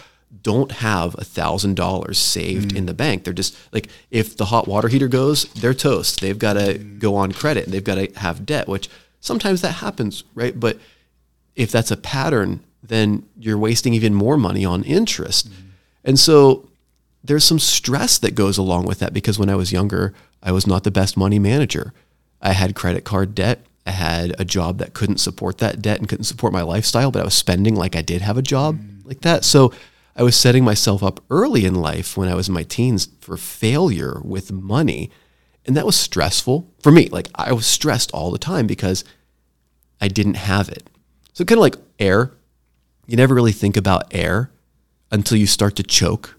don't 0.42 0.72
have 0.72 1.14
$1,000 1.16 2.16
saved 2.16 2.70
Mm. 2.70 2.76
in 2.76 2.86
the 2.86 2.94
bank. 2.94 3.24
They're 3.24 3.32
just 3.34 3.54
like, 3.72 3.88
if 4.10 4.36
the 4.36 4.46
hot 4.46 4.66
water 4.66 4.88
heater 4.88 5.08
goes, 5.08 5.44
they're 5.54 5.74
toast. 5.74 6.20
They've 6.20 6.38
got 6.38 6.54
to 6.54 6.78
go 6.78 7.14
on 7.14 7.32
credit 7.32 7.64
and 7.64 7.74
they've 7.74 7.84
got 7.84 7.96
to 7.96 8.10
have 8.16 8.46
debt, 8.46 8.66
which 8.68 8.88
sometimes 9.20 9.60
that 9.60 9.72
happens, 9.72 10.24
right? 10.34 10.58
But 10.58 10.78
if 11.56 11.70
that's 11.70 11.90
a 11.90 11.96
pattern, 11.96 12.60
then 12.82 13.26
you're 13.38 13.58
wasting 13.58 13.94
even 13.94 14.14
more 14.14 14.36
money 14.36 14.64
on 14.64 14.84
interest. 14.84 15.50
Mm-hmm. 15.50 15.68
And 16.04 16.18
so 16.18 16.68
there's 17.22 17.44
some 17.44 17.58
stress 17.58 18.18
that 18.18 18.34
goes 18.34 18.58
along 18.58 18.84
with 18.84 18.98
that 18.98 19.14
because 19.14 19.38
when 19.38 19.48
I 19.48 19.54
was 19.54 19.72
younger, 19.72 20.12
I 20.42 20.52
was 20.52 20.66
not 20.66 20.84
the 20.84 20.90
best 20.90 21.16
money 21.16 21.38
manager. 21.38 21.94
I 22.42 22.52
had 22.52 22.74
credit 22.74 23.04
card 23.04 23.34
debt. 23.34 23.64
I 23.86 23.92
had 23.92 24.34
a 24.38 24.44
job 24.44 24.78
that 24.78 24.94
couldn't 24.94 25.18
support 25.18 25.58
that 25.58 25.80
debt 25.80 25.98
and 25.98 26.08
couldn't 26.08 26.24
support 26.24 26.52
my 26.52 26.62
lifestyle, 26.62 27.10
but 27.10 27.22
I 27.22 27.24
was 27.24 27.34
spending 27.34 27.74
like 27.74 27.96
I 27.96 28.02
did 28.02 28.22
have 28.22 28.36
a 28.36 28.42
job 28.42 28.76
mm-hmm. 28.76 29.08
like 29.08 29.22
that. 29.22 29.44
So 29.44 29.72
I 30.16 30.22
was 30.22 30.36
setting 30.36 30.64
myself 30.64 31.02
up 31.02 31.22
early 31.30 31.64
in 31.64 31.74
life 31.74 32.16
when 32.16 32.28
I 32.28 32.34
was 32.34 32.48
in 32.48 32.54
my 32.54 32.62
teens 32.62 33.08
for 33.20 33.36
failure 33.36 34.20
with 34.22 34.52
money. 34.52 35.10
And 35.66 35.76
that 35.76 35.86
was 35.86 35.96
stressful 35.96 36.70
for 36.82 36.92
me. 36.92 37.08
Like 37.08 37.28
I 37.34 37.52
was 37.52 37.66
stressed 37.66 38.12
all 38.12 38.30
the 38.30 38.38
time 38.38 38.66
because 38.66 39.04
I 40.00 40.08
didn't 40.08 40.34
have 40.34 40.68
it. 40.68 40.88
So 41.34 41.44
kind 41.44 41.58
of 41.58 41.62
like 41.62 41.76
air, 41.98 42.32
you 43.06 43.16
never 43.16 43.34
really 43.34 43.52
think 43.52 43.76
about 43.76 44.14
air 44.14 44.50
until 45.10 45.36
you 45.36 45.46
start 45.46 45.76
to 45.76 45.82
choke. 45.82 46.36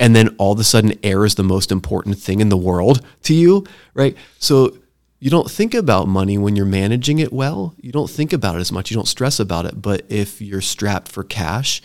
And 0.00 0.14
then 0.14 0.34
all 0.38 0.52
of 0.52 0.58
a 0.58 0.64
sudden 0.64 0.98
air 1.02 1.24
is 1.24 1.36
the 1.36 1.44
most 1.44 1.70
important 1.70 2.18
thing 2.18 2.40
in 2.40 2.48
the 2.48 2.56
world 2.56 3.00
to 3.22 3.34
you, 3.34 3.64
right? 3.94 4.16
So 4.38 4.76
you 5.20 5.30
don't 5.30 5.48
think 5.50 5.72
about 5.72 6.08
money 6.08 6.36
when 6.36 6.56
you're 6.56 6.66
managing 6.66 7.20
it 7.20 7.32
well. 7.32 7.74
You 7.80 7.92
don't 7.92 8.10
think 8.10 8.32
about 8.32 8.56
it 8.56 8.58
as 8.58 8.72
much. 8.72 8.90
You 8.90 8.96
don't 8.96 9.06
stress 9.06 9.38
about 9.38 9.66
it. 9.66 9.80
But 9.80 10.02
if 10.08 10.42
you're 10.42 10.60
strapped 10.60 11.08
for 11.08 11.22
cash 11.22 11.80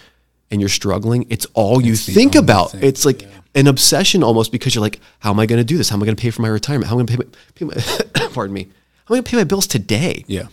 and 0.49 0.59
you're 0.59 0.69
struggling, 0.69 1.27
it's 1.29 1.45
all 1.53 1.81
you 1.81 1.95
think 1.95 2.33
about. 2.33 2.71
thing, 2.71 2.83
It's 2.83 3.05
like 3.05 3.27
an 3.53 3.67
obsession 3.67 4.23
almost 4.23 4.51
because 4.51 4.73
you're 4.73 4.81
like, 4.81 4.99
how 5.19 5.29
am 5.29 5.39
I 5.39 5.45
going 5.45 5.59
to 5.59 5.63
do 5.63 5.77
this? 5.77 5.89
How 5.89 5.95
am 5.95 6.01
I 6.01 6.05
going 6.05 6.15
to 6.15 6.21
pay 6.21 6.31
for 6.31 6.41
my 6.41 6.47
retirement? 6.49 6.89
How 6.89 6.99
am 6.99 7.05
I 7.05 7.05
going 7.05 7.19
to 7.19 7.25
pay 7.55 7.65
my, 7.65 7.73
pay 7.81 8.23
my 8.27 8.27
pardon 8.33 8.55
me, 8.55 8.63
how 8.63 8.67
am 8.67 8.73
I 9.05 9.15
going 9.17 9.23
to 9.23 9.29
pay 9.29 9.37
my 9.37 9.43
bills 9.43 9.67
today? 9.67 10.25
Yeah. 10.27 10.47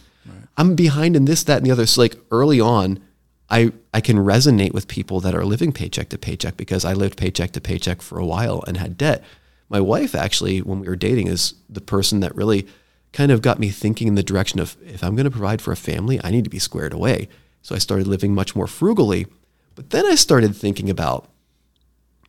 I'm 0.56 0.74
behind 0.74 1.16
in 1.16 1.24
this, 1.24 1.44
that, 1.44 1.58
and 1.58 1.66
the 1.66 1.70
other. 1.70 1.86
So 1.86 2.00
like 2.00 2.16
early 2.30 2.60
on, 2.60 3.00
I 3.48 3.72
I 3.94 4.00
can 4.00 4.16
resonate 4.18 4.74
with 4.74 4.88
people 4.88 5.20
that 5.20 5.34
are 5.34 5.44
living 5.44 5.72
paycheck 5.72 6.08
to 6.10 6.18
paycheck 6.18 6.56
because 6.56 6.84
I 6.84 6.92
lived 6.92 7.16
paycheck 7.16 7.52
to 7.52 7.60
paycheck 7.60 8.02
for 8.02 8.18
a 8.18 8.26
while 8.26 8.62
and 8.66 8.76
had 8.76 8.98
debt. 8.98 9.22
My 9.68 9.80
wife 9.80 10.14
actually, 10.14 10.60
when 10.60 10.80
we 10.80 10.88
were 10.88 10.96
dating, 10.96 11.28
is 11.28 11.54
the 11.68 11.80
person 11.80 12.20
that 12.20 12.34
really 12.34 12.66
kind 13.12 13.32
of 13.32 13.42
got 13.42 13.58
me 13.58 13.70
thinking 13.70 14.08
in 14.08 14.14
the 14.14 14.22
direction 14.22 14.60
of 14.60 14.76
if 14.84 15.02
I'm 15.02 15.16
going 15.16 15.24
to 15.24 15.30
provide 15.30 15.62
for 15.62 15.72
a 15.72 15.76
family, 15.76 16.20
I 16.22 16.30
need 16.30 16.44
to 16.44 16.50
be 16.50 16.58
squared 16.58 16.92
away. 16.92 17.28
So 17.62 17.74
I 17.74 17.78
started 17.78 18.06
living 18.06 18.34
much 18.34 18.54
more 18.54 18.66
frugally. 18.66 19.26
But 19.74 19.90
then 19.90 20.06
I 20.06 20.14
started 20.14 20.54
thinking 20.54 20.90
about 20.90 21.28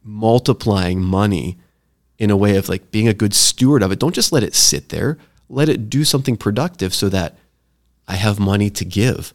multiplying 0.04 1.02
money 1.02 1.58
in 2.18 2.32
a 2.32 2.38
way 2.38 2.56
of 2.56 2.70
like 2.70 2.92
being 2.92 3.08
a 3.08 3.14
good 3.14 3.34
steward 3.34 3.84
of 3.84 3.92
it. 3.92 4.00
Don't 4.00 4.16
just 4.16 4.32
let 4.32 4.44
it 4.44 4.56
sit 4.56 4.90
there. 4.90 5.18
Let 5.50 5.70
it 5.70 5.90
do 5.90 6.04
something 6.04 6.38
productive 6.38 6.94
so 6.94 7.10
that 7.10 7.38
I 8.08 8.16
have 8.16 8.40
money 8.40 8.70
to 8.70 8.86
give, 8.86 9.34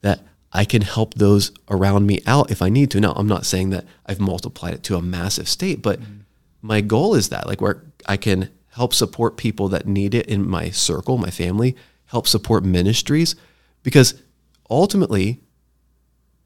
that 0.00 0.20
I 0.52 0.64
can 0.64 0.82
help 0.82 1.14
those 1.14 1.50
around 1.68 2.06
me 2.06 2.20
out 2.26 2.50
if 2.50 2.62
I 2.62 2.68
need 2.68 2.90
to. 2.92 3.00
Now, 3.00 3.12
I'm 3.12 3.26
not 3.26 3.44
saying 3.44 3.70
that 3.70 3.84
I've 4.06 4.20
multiplied 4.20 4.74
it 4.74 4.82
to 4.84 4.96
a 4.96 5.02
massive 5.02 5.48
state, 5.48 5.82
but 5.82 6.00
mm-hmm. 6.00 6.20
my 6.62 6.80
goal 6.80 7.14
is 7.14 7.28
that 7.30 7.46
like 7.46 7.60
where 7.60 7.82
I 8.06 8.16
can 8.16 8.50
help 8.70 8.94
support 8.94 9.36
people 9.36 9.68
that 9.68 9.86
need 9.86 10.14
it 10.14 10.26
in 10.26 10.48
my 10.48 10.70
circle, 10.70 11.18
my 11.18 11.30
family, 11.30 11.76
help 12.06 12.26
support 12.26 12.64
ministries 12.64 13.34
because 13.82 14.22
ultimately 14.70 15.40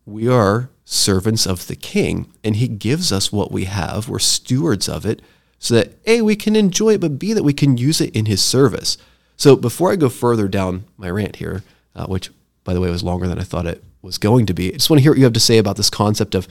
we 0.04 0.28
are 0.28 0.70
servants 0.84 1.46
of 1.46 1.66
the 1.66 1.76
king 1.76 2.32
and 2.42 2.56
he 2.56 2.68
gives 2.68 3.12
us 3.12 3.30
what 3.30 3.52
we 3.52 3.64
have. 3.64 4.08
We're 4.08 4.18
stewards 4.18 4.88
of 4.88 5.04
it 5.04 5.20
so 5.58 5.74
that 5.74 5.98
A, 6.06 6.22
we 6.22 6.36
can 6.36 6.56
enjoy 6.56 6.94
it, 6.94 7.00
but 7.00 7.18
B, 7.18 7.32
that 7.32 7.42
we 7.42 7.52
can 7.52 7.76
use 7.76 8.00
it 8.00 8.14
in 8.14 8.26
his 8.26 8.42
service. 8.42 8.96
So 9.38 9.56
before 9.56 9.90
I 9.92 9.96
go 9.96 10.08
further 10.10 10.48
down 10.48 10.84
my 10.96 11.08
rant 11.08 11.36
here, 11.36 11.62
uh, 11.94 12.06
which 12.06 12.30
by 12.64 12.74
the 12.74 12.80
way 12.80 12.90
was 12.90 13.02
longer 13.02 13.26
than 13.26 13.38
I 13.38 13.44
thought 13.44 13.66
it 13.66 13.82
was 14.02 14.18
going 14.18 14.44
to 14.46 14.52
be, 14.52 14.68
I 14.68 14.76
just 14.76 14.90
want 14.90 14.98
to 14.98 15.02
hear 15.02 15.12
what 15.12 15.18
you 15.18 15.24
have 15.24 15.32
to 15.32 15.40
say 15.40 15.58
about 15.58 15.76
this 15.76 15.88
concept 15.88 16.34
of 16.34 16.46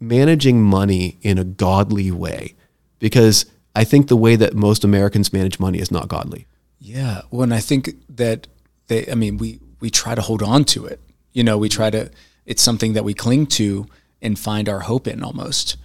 managing 0.00 0.62
money 0.62 1.18
in 1.22 1.38
a 1.38 1.44
godly 1.44 2.10
way. 2.10 2.54
Because 2.98 3.46
I 3.76 3.84
think 3.84 4.08
the 4.08 4.16
way 4.16 4.34
that 4.36 4.54
most 4.54 4.82
Americans 4.84 5.32
manage 5.32 5.60
money 5.60 5.78
is 5.78 5.90
not 5.90 6.08
godly. 6.08 6.46
Yeah. 6.80 7.22
Well, 7.30 7.42
and 7.42 7.54
I 7.54 7.60
think 7.60 7.90
that 8.16 8.48
they, 8.88 9.06
I 9.10 9.14
mean, 9.14 9.36
we, 9.36 9.60
we 9.78 9.90
try 9.90 10.14
to 10.14 10.22
hold 10.22 10.42
on 10.42 10.64
to 10.66 10.86
it. 10.86 11.00
You 11.32 11.44
know, 11.44 11.58
we 11.58 11.68
try 11.68 11.90
to, 11.90 12.10
it's 12.46 12.62
something 12.62 12.94
that 12.94 13.04
we 13.04 13.14
cling 13.14 13.46
to 13.48 13.86
and 14.22 14.38
find 14.38 14.68
our 14.68 14.80
hope 14.80 15.06
in 15.06 15.22
almost. 15.22 15.76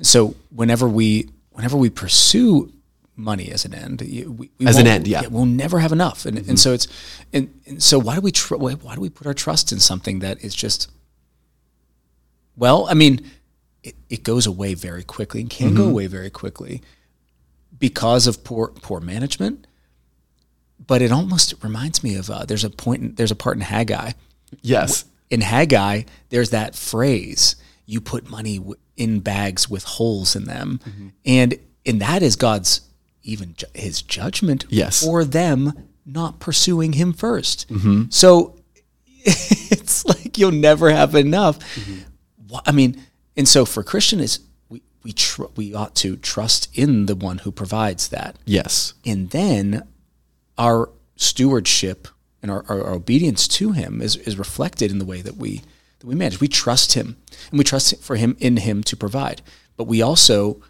So 0.00 0.34
whenever 0.50 0.88
we, 0.88 1.28
whenever 1.50 1.76
we 1.76 1.90
pursue 1.90 2.72
money 3.18 3.50
as 3.50 3.64
an 3.64 3.74
end, 3.74 4.00
we, 4.00 4.48
we 4.58 4.66
As 4.66 4.78
an 4.78 4.86
end, 4.86 5.06
yeah. 5.08 5.26
we'll 5.26 5.44
never 5.44 5.80
have 5.80 5.92
enough. 5.92 6.24
And, 6.24 6.38
and 6.38 6.46
mm-hmm. 6.46 6.56
so 6.56 6.72
it's, 6.72 6.86
and, 7.32 7.52
and 7.66 7.82
so 7.82 7.98
why 7.98 8.14
do 8.14 8.20
we, 8.20 8.32
tr- 8.32 8.56
why 8.56 8.72
why 8.74 8.94
do 8.94 9.00
we 9.00 9.10
put 9.10 9.26
our 9.26 9.34
trust 9.34 9.72
in 9.72 9.80
something 9.80 10.20
that 10.20 10.42
is 10.42 10.54
just, 10.54 10.90
well, 12.56 12.86
I 12.88 12.94
mean, 12.94 13.28
it, 13.82 13.96
it 14.08 14.22
goes 14.22 14.46
away 14.46 14.74
very 14.74 15.04
quickly 15.04 15.40
and 15.40 15.50
can 15.50 15.74
go 15.74 15.82
mm-hmm. 15.82 15.90
away 15.90 16.06
very 16.06 16.30
quickly 16.30 16.80
because 17.78 18.26
of 18.26 18.44
poor, 18.44 18.68
poor 18.68 19.00
management. 19.00 19.66
But 20.86 21.02
it 21.02 21.12
almost 21.12 21.54
reminds 21.62 22.02
me 22.02 22.14
of 22.14 22.30
uh, 22.30 22.44
there's 22.44 22.64
a 22.64 22.70
point 22.70 23.02
in, 23.02 23.14
there's 23.16 23.32
a 23.32 23.36
part 23.36 23.56
in 23.56 23.62
Haggai. 23.62 24.12
Yes. 24.62 25.04
in 25.30 25.40
Haggai 25.42 26.04
there's 26.30 26.50
that 26.50 26.74
phrase 26.74 27.56
you 27.84 28.00
put 28.00 28.28
money 28.30 28.58
w- 28.58 28.76
in 28.96 29.20
bags 29.20 29.68
with 29.68 29.84
holes 29.84 30.36
in 30.36 30.44
them. 30.44 30.80
Mm-hmm. 30.84 31.08
And 31.26 31.58
and 31.86 32.00
that 32.00 32.22
is 32.22 32.36
God's 32.36 32.82
even 33.28 33.54
ju- 33.56 33.66
his 33.74 34.02
judgment 34.02 34.64
Yes. 34.68 35.04
for 35.04 35.24
them 35.24 35.72
not 36.06 36.40
pursuing 36.40 36.94
him 36.94 37.12
1st 37.12 37.66
mm-hmm. 37.66 38.02
so 38.10 38.56
it's 39.24 40.04
like 40.06 40.38
you'll 40.38 40.50
never 40.52 40.90
have 40.90 41.14
enough 41.14 41.58
mm-hmm. 41.74 41.98
Wha- 42.48 42.62
I 42.66 42.72
mean 42.72 43.00
and 43.36 43.46
so 43.46 43.64
for 43.64 43.82
Christian 43.82 44.20
is 44.20 44.40
we 44.68 44.82
we 45.02 45.12
tr- 45.12 45.52
we 45.56 45.74
ought 45.74 45.94
to 45.96 46.16
trust 46.16 46.68
in 46.76 47.06
the 47.06 47.14
one 47.14 47.38
who 47.38 47.52
provides 47.52 48.08
that 48.08 48.36
Yes. 48.46 48.94
and 49.04 49.30
then 49.30 49.82
our 50.56 50.90
stewardship 51.16 52.08
and 52.42 52.50
our, 52.50 52.64
our, 52.68 52.82
our 52.84 52.92
obedience 52.94 53.46
to 53.48 53.72
him 53.72 54.00
is, 54.00 54.16
is 54.16 54.38
reflected 54.38 54.90
in 54.90 54.98
the 54.98 55.04
way 55.04 55.20
that 55.22 55.36
we 55.36 55.62
that 55.98 56.06
we 56.06 56.14
manage. 56.14 56.40
We 56.40 56.46
trust 56.48 56.92
him 56.94 57.16
and 57.50 57.58
we 57.58 57.64
trust 57.64 58.00
for 58.00 58.14
him 58.16 58.36
in 58.38 58.56
him 58.58 58.82
to 58.84 58.96
provide. 58.96 59.42
But 59.76 59.88
we 59.88 60.00
also 60.00 60.60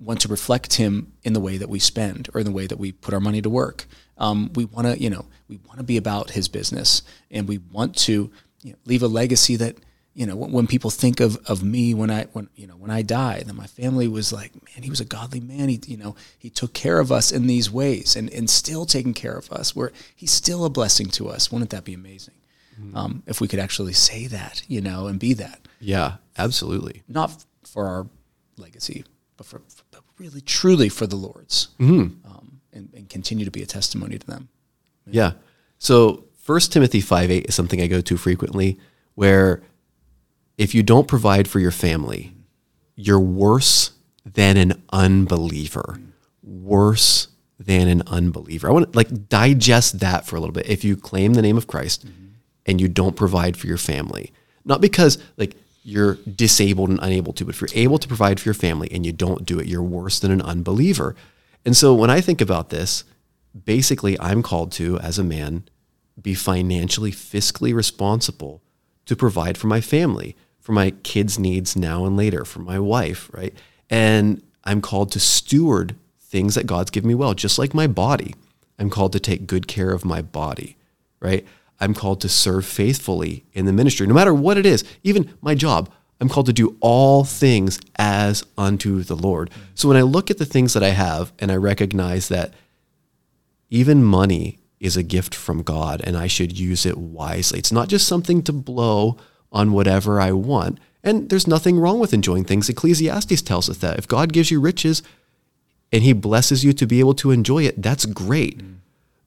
want 0.00 0.20
to 0.20 0.28
reflect 0.28 0.74
him 0.74 1.12
in 1.22 1.32
the 1.32 1.40
way 1.40 1.56
that 1.56 1.68
we 1.68 1.78
spend 1.78 2.28
or 2.34 2.40
in 2.40 2.46
the 2.46 2.52
way 2.52 2.66
that 2.66 2.78
we 2.78 2.92
put 2.92 3.14
our 3.14 3.20
money 3.20 3.42
to 3.42 3.50
work. 3.50 3.86
Um, 4.16 4.50
we 4.54 4.64
want 4.64 4.86
to, 4.86 5.00
you 5.00 5.10
know, 5.10 5.26
we 5.48 5.58
want 5.66 5.78
to 5.78 5.84
be 5.84 5.96
about 5.96 6.30
his 6.30 6.48
business 6.48 7.02
and 7.30 7.48
we 7.48 7.58
want 7.58 7.96
to 7.96 8.30
you 8.62 8.72
know, 8.72 8.78
leave 8.84 9.02
a 9.02 9.08
legacy 9.08 9.56
that, 9.56 9.76
you 10.14 10.26
know, 10.26 10.34
when, 10.36 10.50
when 10.52 10.66
people 10.66 10.90
think 10.90 11.20
of, 11.20 11.36
of 11.48 11.62
me 11.62 11.94
when 11.94 12.10
I 12.10 12.24
when 12.32 12.48
you 12.56 12.66
know 12.66 12.74
when 12.74 12.90
I 12.90 13.02
die, 13.02 13.42
then 13.46 13.54
my 13.54 13.66
family 13.68 14.08
was 14.08 14.32
like, 14.32 14.52
man, 14.54 14.82
he 14.82 14.90
was 14.90 15.00
a 15.00 15.04
godly 15.04 15.38
man. 15.40 15.68
He 15.68 15.80
you 15.86 15.96
know 15.96 16.16
he 16.36 16.50
took 16.50 16.72
care 16.74 16.98
of 16.98 17.12
us 17.12 17.30
in 17.30 17.46
these 17.46 17.70
ways, 17.70 18.16
and 18.16 18.28
and 18.32 18.50
still 18.50 18.84
taking 18.84 19.14
care 19.14 19.36
of 19.36 19.50
us. 19.52 19.76
Where 19.76 19.92
he's 20.16 20.32
still 20.32 20.64
a 20.64 20.70
blessing 20.70 21.06
to 21.10 21.28
us. 21.28 21.52
Wouldn't 21.52 21.70
that 21.70 21.84
be 21.84 21.94
amazing? 21.94 22.34
Um, 22.94 23.24
if 23.26 23.40
we 23.40 23.48
could 23.48 23.58
actually 23.58 23.92
say 23.92 24.28
that, 24.28 24.62
you 24.68 24.80
know, 24.80 25.08
and 25.08 25.18
be 25.18 25.34
that, 25.34 25.66
Yeah, 25.80 26.18
absolutely. 26.36 27.02
not 27.08 27.44
for 27.64 27.86
our 27.86 28.06
legacy, 28.56 29.04
but 29.36 29.46
for 29.46 29.60
but 29.87 29.87
really 30.18 30.40
truly 30.40 30.88
for 30.88 31.06
the 31.06 31.16
Lord's, 31.16 31.68
um, 32.24 32.60
and, 32.72 32.90
and 32.94 33.08
continue 33.08 33.44
to 33.44 33.50
be 33.50 33.62
a 33.62 33.66
testimony 33.66 34.18
to 34.18 34.26
them. 34.26 34.48
Yeah. 35.06 35.32
So 35.78 36.24
First 36.36 36.72
Timothy 36.72 37.00
5 37.00 37.30
8 37.30 37.46
is 37.46 37.54
something 37.54 37.80
I 37.80 37.86
go 37.86 38.00
to 38.00 38.16
frequently 38.16 38.78
where 39.14 39.62
if 40.56 40.74
you 40.74 40.82
don't 40.82 41.06
provide 41.08 41.46
for 41.48 41.60
your 41.60 41.70
family, 41.70 42.34
you're 42.96 43.20
worse 43.20 43.92
than 44.24 44.56
an 44.56 44.82
unbeliever. 44.92 46.00
Worse 46.42 47.28
than 47.58 47.88
an 47.88 48.02
unbeliever. 48.06 48.68
I 48.68 48.72
want 48.72 48.92
to 48.92 48.96
like 48.96 49.28
digest 49.28 50.00
that 50.00 50.26
for 50.26 50.36
a 50.36 50.40
little 50.40 50.52
bit. 50.52 50.68
If 50.68 50.84
you 50.84 50.96
claim 50.96 51.34
the 51.34 51.42
name 51.42 51.56
of 51.56 51.66
Christ 51.66 52.06
and 52.66 52.80
you 52.80 52.88
don't 52.88 53.16
provide 53.16 53.56
for 53.56 53.66
your 53.66 53.78
family, 53.78 54.32
not 54.64 54.80
because 54.80 55.18
like 55.36 55.56
you're 55.88 56.16
disabled 56.36 56.90
and 56.90 56.98
unable 57.00 57.32
to, 57.32 57.46
but 57.46 57.54
if 57.54 57.60
you're 57.62 57.82
able 57.82 57.98
to 57.98 58.06
provide 58.06 58.38
for 58.38 58.46
your 58.46 58.54
family 58.54 58.88
and 58.92 59.06
you 59.06 59.12
don't 59.12 59.46
do 59.46 59.58
it, 59.58 59.66
you're 59.66 59.82
worse 59.82 60.20
than 60.20 60.30
an 60.30 60.42
unbeliever. 60.42 61.16
And 61.64 61.74
so 61.74 61.94
when 61.94 62.10
I 62.10 62.20
think 62.20 62.42
about 62.42 62.68
this, 62.68 63.04
basically 63.64 64.20
I'm 64.20 64.42
called 64.42 64.70
to, 64.72 64.98
as 64.98 65.18
a 65.18 65.24
man, 65.24 65.66
be 66.20 66.34
financially, 66.34 67.10
fiscally 67.10 67.74
responsible 67.74 68.60
to 69.06 69.16
provide 69.16 69.56
for 69.56 69.66
my 69.66 69.80
family, 69.80 70.36
for 70.60 70.72
my 70.72 70.90
kids' 70.90 71.38
needs 71.38 71.74
now 71.74 72.04
and 72.04 72.18
later, 72.18 72.44
for 72.44 72.58
my 72.58 72.78
wife, 72.78 73.30
right? 73.32 73.54
And 73.88 74.42
I'm 74.64 74.82
called 74.82 75.10
to 75.12 75.20
steward 75.20 75.96
things 76.20 76.54
that 76.54 76.66
God's 76.66 76.90
given 76.90 77.08
me 77.08 77.14
well, 77.14 77.32
just 77.32 77.58
like 77.58 77.72
my 77.72 77.86
body. 77.86 78.34
I'm 78.78 78.90
called 78.90 79.12
to 79.12 79.20
take 79.20 79.46
good 79.46 79.66
care 79.66 79.90
of 79.92 80.04
my 80.04 80.20
body, 80.20 80.76
right? 81.18 81.46
I'm 81.80 81.94
called 81.94 82.20
to 82.22 82.28
serve 82.28 82.66
faithfully 82.66 83.44
in 83.52 83.66
the 83.66 83.72
ministry, 83.72 84.06
no 84.06 84.14
matter 84.14 84.34
what 84.34 84.58
it 84.58 84.66
is, 84.66 84.84
even 85.02 85.32
my 85.40 85.54
job. 85.54 85.90
I'm 86.20 86.28
called 86.28 86.46
to 86.46 86.52
do 86.52 86.76
all 86.80 87.24
things 87.24 87.78
as 87.96 88.44
unto 88.56 89.02
the 89.02 89.14
Lord. 89.14 89.50
So 89.74 89.86
when 89.86 89.96
I 89.96 90.02
look 90.02 90.30
at 90.30 90.38
the 90.38 90.46
things 90.46 90.74
that 90.74 90.82
I 90.82 90.88
have 90.88 91.32
and 91.38 91.52
I 91.52 91.56
recognize 91.56 92.28
that 92.28 92.54
even 93.70 94.02
money 94.02 94.58
is 94.80 94.96
a 94.96 95.02
gift 95.02 95.34
from 95.34 95.62
God 95.62 96.00
and 96.02 96.16
I 96.16 96.26
should 96.26 96.58
use 96.58 96.84
it 96.84 96.98
wisely, 96.98 97.60
it's 97.60 97.70
not 97.70 97.88
just 97.88 98.08
something 98.08 98.42
to 98.42 98.52
blow 98.52 99.16
on 99.52 99.72
whatever 99.72 100.20
I 100.20 100.32
want. 100.32 100.80
And 101.04 101.30
there's 101.30 101.46
nothing 101.46 101.78
wrong 101.78 102.00
with 102.00 102.12
enjoying 102.12 102.44
things. 102.44 102.68
Ecclesiastes 102.68 103.42
tells 103.42 103.70
us 103.70 103.78
that. 103.78 103.98
If 103.98 104.08
God 104.08 104.32
gives 104.32 104.50
you 104.50 104.60
riches 104.60 105.02
and 105.92 106.02
he 106.02 106.12
blesses 106.12 106.64
you 106.64 106.72
to 106.72 106.86
be 106.86 106.98
able 106.98 107.14
to 107.14 107.30
enjoy 107.30 107.62
it, 107.62 107.80
that's 107.80 108.04
great. 108.06 108.58
Mm. 108.58 108.74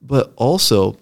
But 0.02 0.34
also, 0.36 0.98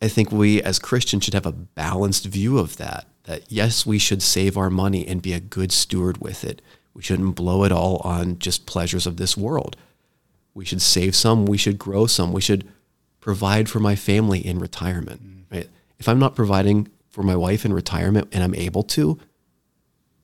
I 0.00 0.08
think 0.08 0.30
we 0.30 0.62
as 0.62 0.78
Christians 0.78 1.24
should 1.24 1.34
have 1.34 1.46
a 1.46 1.52
balanced 1.52 2.26
view 2.26 2.58
of 2.58 2.76
that. 2.76 3.06
That 3.24 3.50
yes, 3.50 3.84
we 3.84 3.98
should 3.98 4.22
save 4.22 4.56
our 4.56 4.70
money 4.70 5.06
and 5.06 5.20
be 5.20 5.32
a 5.32 5.40
good 5.40 5.72
steward 5.72 6.18
with 6.18 6.44
it. 6.44 6.62
We 6.94 7.02
shouldn't 7.02 7.34
blow 7.34 7.64
it 7.64 7.72
all 7.72 7.98
on 8.04 8.38
just 8.38 8.66
pleasures 8.66 9.06
of 9.06 9.16
this 9.16 9.36
world. 9.36 9.76
We 10.54 10.64
should 10.64 10.82
save 10.82 11.14
some, 11.14 11.46
we 11.46 11.58
should 11.58 11.78
grow 11.78 12.06
some, 12.06 12.32
we 12.32 12.40
should 12.40 12.66
provide 13.20 13.68
for 13.68 13.80
my 13.80 13.94
family 13.94 14.44
in 14.44 14.58
retirement. 14.58 15.22
Mm. 15.22 15.54
Right? 15.54 15.68
If 15.98 16.08
I'm 16.08 16.18
not 16.18 16.34
providing 16.34 16.88
for 17.08 17.22
my 17.22 17.36
wife 17.36 17.64
in 17.64 17.72
retirement 17.72 18.28
and 18.32 18.42
I'm 18.42 18.54
able 18.54 18.82
to, 18.84 19.18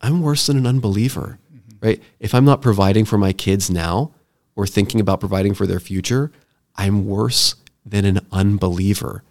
I'm 0.01 0.23
worse 0.23 0.47
than 0.47 0.57
an 0.57 0.67
unbeliever. 0.67 1.39
Mm-hmm. 1.55 1.87
Right? 1.87 2.03
If 2.19 2.35
I'm 2.35 2.45
not 2.45 2.63
providing 2.63 3.05
for 3.05 3.19
my 3.19 3.33
kids 3.33 3.71
now 3.71 4.13
or 4.57 4.67
thinking 4.67 5.01
about 5.01 5.21
providing 5.21 5.55
for 5.55 5.67
their 5.67 5.81
future, 5.81 6.33
I'm 6.77 7.07
worse 7.07 7.57
than 7.85 8.05
an 8.05 8.27
unbeliever. 8.33 9.23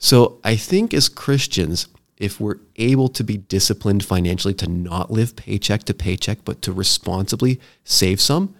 So 0.00 0.40
I 0.42 0.56
think 0.56 0.92
as 0.92 1.08
Christians, 1.08 1.86
if 2.16 2.40
we're 2.40 2.58
able 2.76 3.08
to 3.08 3.22
be 3.22 3.36
disciplined 3.36 4.04
financially 4.04 4.54
to 4.54 4.66
not 4.66 5.10
live 5.10 5.36
paycheck 5.36 5.84
to 5.84 5.94
paycheck, 5.94 6.38
but 6.44 6.62
to 6.62 6.72
responsibly 6.72 7.60
save 7.84 8.20
some, 8.20 8.54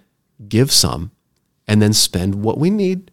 give 0.47 0.71
some, 0.71 1.11
and 1.67 1.81
then 1.81 1.93
spend 1.93 2.35
what 2.35 2.59
we 2.59 2.69
need, 2.69 3.11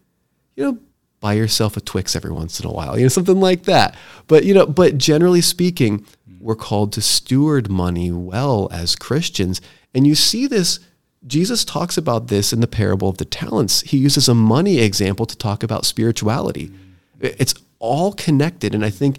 you 0.55 0.63
know, 0.63 0.77
buy 1.19 1.33
yourself 1.33 1.75
a 1.75 1.81
Twix 1.81 2.15
every 2.15 2.31
once 2.31 2.59
in 2.59 2.67
a 2.67 2.71
while, 2.71 2.97
you 2.97 3.03
know, 3.03 3.09
something 3.09 3.39
like 3.39 3.63
that. 3.63 3.95
But, 4.27 4.45
you 4.45 4.53
know, 4.53 4.67
but 4.67 4.97
generally 4.97 5.41
speaking, 5.41 6.05
we're 6.39 6.55
called 6.55 6.93
to 6.93 7.01
steward 7.01 7.69
money 7.69 8.11
well 8.11 8.69
as 8.71 8.95
Christians. 8.95 9.59
And 9.93 10.05
you 10.05 10.15
see 10.15 10.47
this, 10.47 10.79
Jesus 11.25 11.65
talks 11.65 11.97
about 11.97 12.27
this 12.27 12.53
in 12.53 12.61
the 12.61 12.67
parable 12.67 13.09
of 13.09 13.17
the 13.17 13.25
talents. 13.25 13.81
He 13.81 13.97
uses 13.97 14.29
a 14.29 14.35
money 14.35 14.79
example 14.79 15.25
to 15.25 15.35
talk 15.35 15.63
about 15.63 15.85
spirituality. 15.85 16.71
It's 17.19 17.53
all 17.79 18.13
connected. 18.13 18.75
And 18.75 18.85
I 18.85 18.89
think 18.89 19.17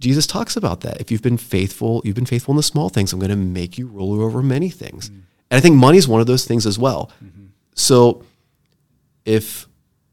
Jesus 0.00 0.26
talks 0.26 0.56
about 0.56 0.80
that. 0.80 1.00
If 1.00 1.10
you've 1.10 1.22
been 1.22 1.36
faithful, 1.38 2.02
you've 2.04 2.16
been 2.16 2.26
faithful 2.26 2.52
in 2.52 2.56
the 2.56 2.62
small 2.62 2.88
things, 2.88 3.12
I'm 3.12 3.20
going 3.20 3.30
to 3.30 3.36
make 3.36 3.78
you 3.78 3.86
ruler 3.86 4.24
over 4.24 4.42
many 4.42 4.68
things. 4.68 5.08
Mm-hmm. 5.08 5.20
And 5.50 5.58
I 5.58 5.60
think 5.60 5.76
money 5.76 5.98
is 5.98 6.08
one 6.08 6.20
of 6.20 6.26
those 6.26 6.44
things 6.44 6.66
as 6.66 6.78
well. 6.78 7.10
Mm-hmm. 7.22 7.46
So 7.74 8.24
if 9.24 9.66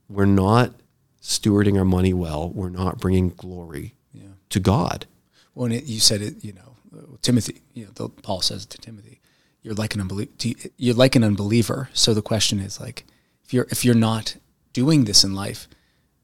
we're 0.07 0.25
not 0.25 0.73
stewarding 1.21 1.77
our 1.77 1.85
money 1.85 2.13
well, 2.13 2.49
we're 2.49 2.69
not 2.69 2.99
bringing 2.99 3.29
glory 3.29 3.95
yeah. 4.13 4.23
to 4.49 4.59
God. 4.59 5.05
Well, 5.55 5.71
it, 5.71 5.85
you 5.85 5.99
said 5.99 6.21
it, 6.21 6.43
you 6.43 6.53
know, 6.53 6.75
Timothy, 7.21 7.61
you 7.73 7.85
know, 7.85 7.91
the, 7.95 8.09
Paul 8.09 8.41
says 8.41 8.65
to 8.65 8.77
Timothy, 8.77 9.19
you're 9.61 9.73
like 9.73 9.93
an 9.93 10.01
unbeliever. 10.01 10.31
You're 10.77 10.95
like 10.95 11.15
an 11.15 11.23
unbeliever. 11.23 11.89
So 11.93 12.13
the 12.13 12.21
question 12.21 12.59
is 12.59 12.79
like, 12.79 13.05
if 13.43 13.53
you're 13.53 13.67
if 13.69 13.83
you're 13.83 13.95
not 13.95 14.37
doing 14.73 15.05
this 15.05 15.23
in 15.23 15.35
life, 15.35 15.67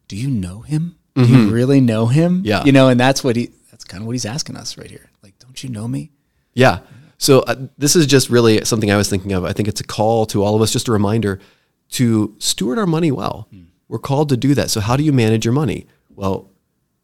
do 0.08 0.16
you 0.16 0.30
know 0.30 0.62
him? 0.62 0.98
Mm-hmm. 1.16 1.34
Do 1.34 1.40
you 1.40 1.50
really 1.50 1.82
know 1.82 2.08
him? 2.08 2.42
Yeah. 2.44 2.64
You 2.64 2.72
know, 2.72 2.90
and 2.90 3.00
that's 3.00 3.24
what 3.24 3.36
he, 3.36 3.52
that's 3.72 3.84
kind 3.84 4.02
of 4.02 4.08
what 4.08 4.14
he's 4.14 4.26
asking 4.26 4.58
us 4.58 4.78
right 4.78 4.90
here. 4.90 5.10
Like, 5.24 5.38
don't 5.40 5.64
you 5.64 5.70
know 5.70 5.88
me? 5.88 6.12
Yeah. 6.54 6.80
So 7.18 7.40
uh, 7.42 7.68
this 7.78 7.96
is 7.96 8.06
just 8.06 8.30
really 8.30 8.66
something 8.66 8.92
I 8.92 8.98
was 8.98 9.10
thinking 9.10 9.32
of. 9.32 9.46
I 9.46 9.54
think 9.54 9.68
it's 9.68 9.82
a 9.82 9.86
call 9.86 10.26
to 10.28 10.44
all 10.44 10.56
of 10.56 10.62
us, 10.62 10.72
just 10.72 10.88
a 10.88 10.92
reminder 10.92 11.40
to 11.92 12.36
steward 12.40 12.78
our 12.78 12.86
money 12.86 13.12
well. 13.12 13.48
Mm. 13.54 13.68
We're 13.88 14.00
called 14.00 14.30
to 14.30 14.38
do 14.38 14.54
that. 14.56 14.70
So 14.70 14.82
how 14.82 14.98
do 14.98 15.04
you 15.04 15.14
manage 15.14 15.46
your 15.46 15.54
money? 15.54 15.88
Well, 16.10 16.50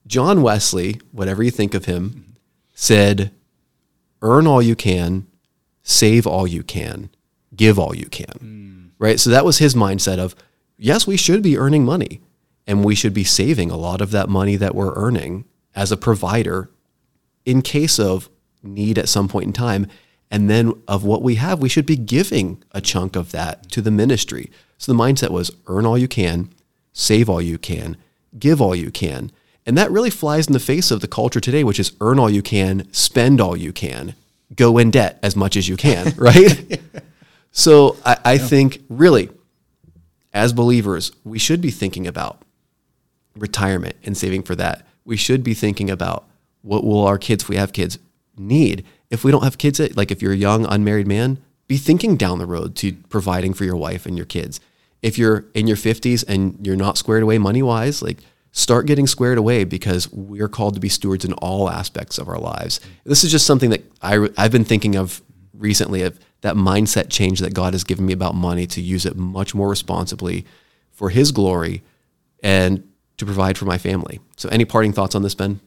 John 0.08 0.42
Wesley, 0.42 1.00
whatever 1.12 1.44
you 1.44 1.52
think 1.52 1.74
of 1.74 1.86
him, 1.86 2.10
mm-hmm. 2.10 2.32
said, 2.74 3.32
earn 4.22 4.48
all 4.48 4.62
you 4.62 4.76
can, 4.76 5.28
save 5.84 6.28
all 6.28 6.46
you 6.46 6.64
can, 6.64 7.10
give 7.56 7.80
all 7.80 7.96
you 7.96 8.08
can. 8.08 8.26
Mm. 8.26 8.90
Right? 9.00 9.20
So 9.20 9.30
that 9.30 9.46
was 9.46 9.60
his 9.60 9.74
mindset 9.76 10.18
of, 10.18 10.36
yes, 10.78 11.08
we 11.08 11.16
should 11.16 11.42
be 11.42 11.58
earning 11.58 11.86
money 11.86 12.22
and 12.68 12.84
we 12.84 12.96
should 12.96 13.14
be 13.14 13.24
saving 13.24 13.72
a 13.72 13.78
lot 13.78 14.02
of 14.02 14.12
that 14.12 14.30
money 14.30 14.56
that 14.56 14.76
we're 14.76 14.94
earning 14.96 15.46
as 15.76 15.92
a 15.92 15.98
provider 15.98 16.70
in 17.46 17.62
case 17.62 18.00
of 18.00 18.30
need 18.64 18.98
at 18.98 19.10
some 19.10 19.28
point 19.28 19.48
in 19.48 19.54
time. 19.54 19.88
And 20.30 20.50
then 20.50 20.74
of 20.88 21.04
what 21.04 21.22
we 21.22 21.36
have, 21.36 21.60
we 21.60 21.70
should 21.70 21.86
be 21.86 21.98
giving 21.98 22.64
a 22.72 22.82
chunk 22.82 23.16
of 23.16 23.32
that 23.32 23.70
to 23.72 23.82
the 23.82 23.92
ministry. 23.92 24.50
So 24.78 24.92
the 24.92 24.98
mindset 24.98 25.30
was 25.30 25.52
earn 25.68 25.86
all 25.86 25.98
you 25.98 26.08
can, 26.08 26.50
save 26.94 27.30
all 27.30 27.42
you 27.42 27.58
can, 27.58 27.98
give 28.40 28.62
all 28.62 28.76
you 28.76 28.92
can. 28.92 29.32
And 29.66 29.78
that 29.78 29.92
really 29.92 30.10
flies 30.10 30.48
in 30.48 30.54
the 30.54 30.60
face 30.60 30.90
of 30.90 31.02
the 31.02 31.08
culture 31.08 31.40
today, 31.40 31.64
which 31.64 31.80
is 31.80 31.92
earn 32.02 32.18
all 32.18 32.30
you 32.30 32.42
can, 32.42 32.92
spend 32.94 33.40
all 33.40 33.56
you 33.56 33.74
can, 33.74 34.16
go 34.56 34.78
in 34.78 34.90
debt 34.92 35.20
as 35.22 35.36
much 35.36 35.56
as 35.56 35.68
you 35.68 35.78
can, 35.78 36.14
right? 36.18 36.82
so 37.52 37.98
I, 38.06 38.18
I 38.24 38.34
yeah. 38.34 38.48
think 38.48 38.82
really, 38.90 39.30
as 40.34 40.54
believers, 40.54 41.12
we 41.24 41.38
should 41.38 41.62
be 41.62 41.72
thinking 41.72 42.08
about 42.08 42.42
retirement 43.36 43.96
and 44.04 44.18
saving 44.18 44.44
for 44.44 44.56
that. 44.56 44.86
We 45.06 45.18
should 45.18 45.44
be 45.44 45.54
thinking 45.54 45.90
about 45.90 46.28
what 46.62 46.84
will 46.84 47.06
our 47.06 47.18
kids, 47.18 47.44
if 47.44 47.50
we 47.50 47.56
have 47.56 47.74
kids, 47.74 47.98
need. 48.38 48.86
If 49.10 49.24
we 49.24 49.32
don't 49.32 49.44
have 49.44 49.58
kids, 49.58 49.80
like 49.96 50.12
if 50.12 50.22
you're 50.22 50.34
a 50.34 50.38
young 50.38 50.66
unmarried 50.66 51.08
man, 51.08 51.40
be 51.68 51.78
thinking 51.78 52.18
down 52.18 52.40
the 52.40 52.46
road 52.46 52.76
to 52.78 52.94
providing 53.10 53.54
for 53.54 53.66
your 53.66 53.76
wife 53.76 54.06
and 54.06 54.18
your 54.18 54.26
kids. 54.26 54.60
If 55.02 55.18
you're 55.18 55.46
in 55.54 55.68
your 55.68 55.78
50s 55.78 56.24
and 56.28 56.66
you're 56.66 56.76
not 56.76 56.98
squared 56.98 57.24
away 57.24 57.38
money 57.38 57.64
wise, 57.64 58.02
like 58.02 58.20
start 58.52 58.86
getting 58.86 59.08
squared 59.08 59.38
away 59.38 59.64
because 59.64 60.12
we're 60.12 60.50
called 60.50 60.74
to 60.76 60.80
be 60.80 60.90
stewards 60.90 61.26
in 61.26 61.34
all 61.34 61.70
aspects 61.70 62.18
of 62.18 62.28
our 62.28 62.38
lives. 62.38 62.80
This 63.06 63.24
is 63.24 63.32
just 63.32 63.48
something 63.48 63.70
that 63.70 63.84
I, 64.02 64.30
I've 64.38 64.52
been 64.52 64.66
thinking 64.66 64.96
of 64.96 65.22
recently 65.54 66.02
of 66.04 66.20
that 66.42 66.56
mindset 66.56 67.10
change 67.10 67.40
that 67.40 67.54
God 67.54 67.74
has 67.74 67.84
given 67.84 68.06
me 68.06 68.14
about 68.14 68.36
money 68.36 68.68
to 68.68 68.82
use 68.82 69.06
it 69.06 69.16
much 69.16 69.56
more 69.56 69.70
responsibly 69.70 70.46
for 70.92 71.10
His 71.10 71.32
glory 71.32 71.84
and 72.44 72.88
to 73.22 73.26
provide 73.26 73.56
for 73.56 73.66
my 73.66 73.78
family. 73.78 74.20
So, 74.36 74.50
any 74.50 74.66
parting 74.66 74.94
thoughts 74.94 75.14
on 75.14 75.22
this, 75.22 75.36
Ben? 75.36 75.60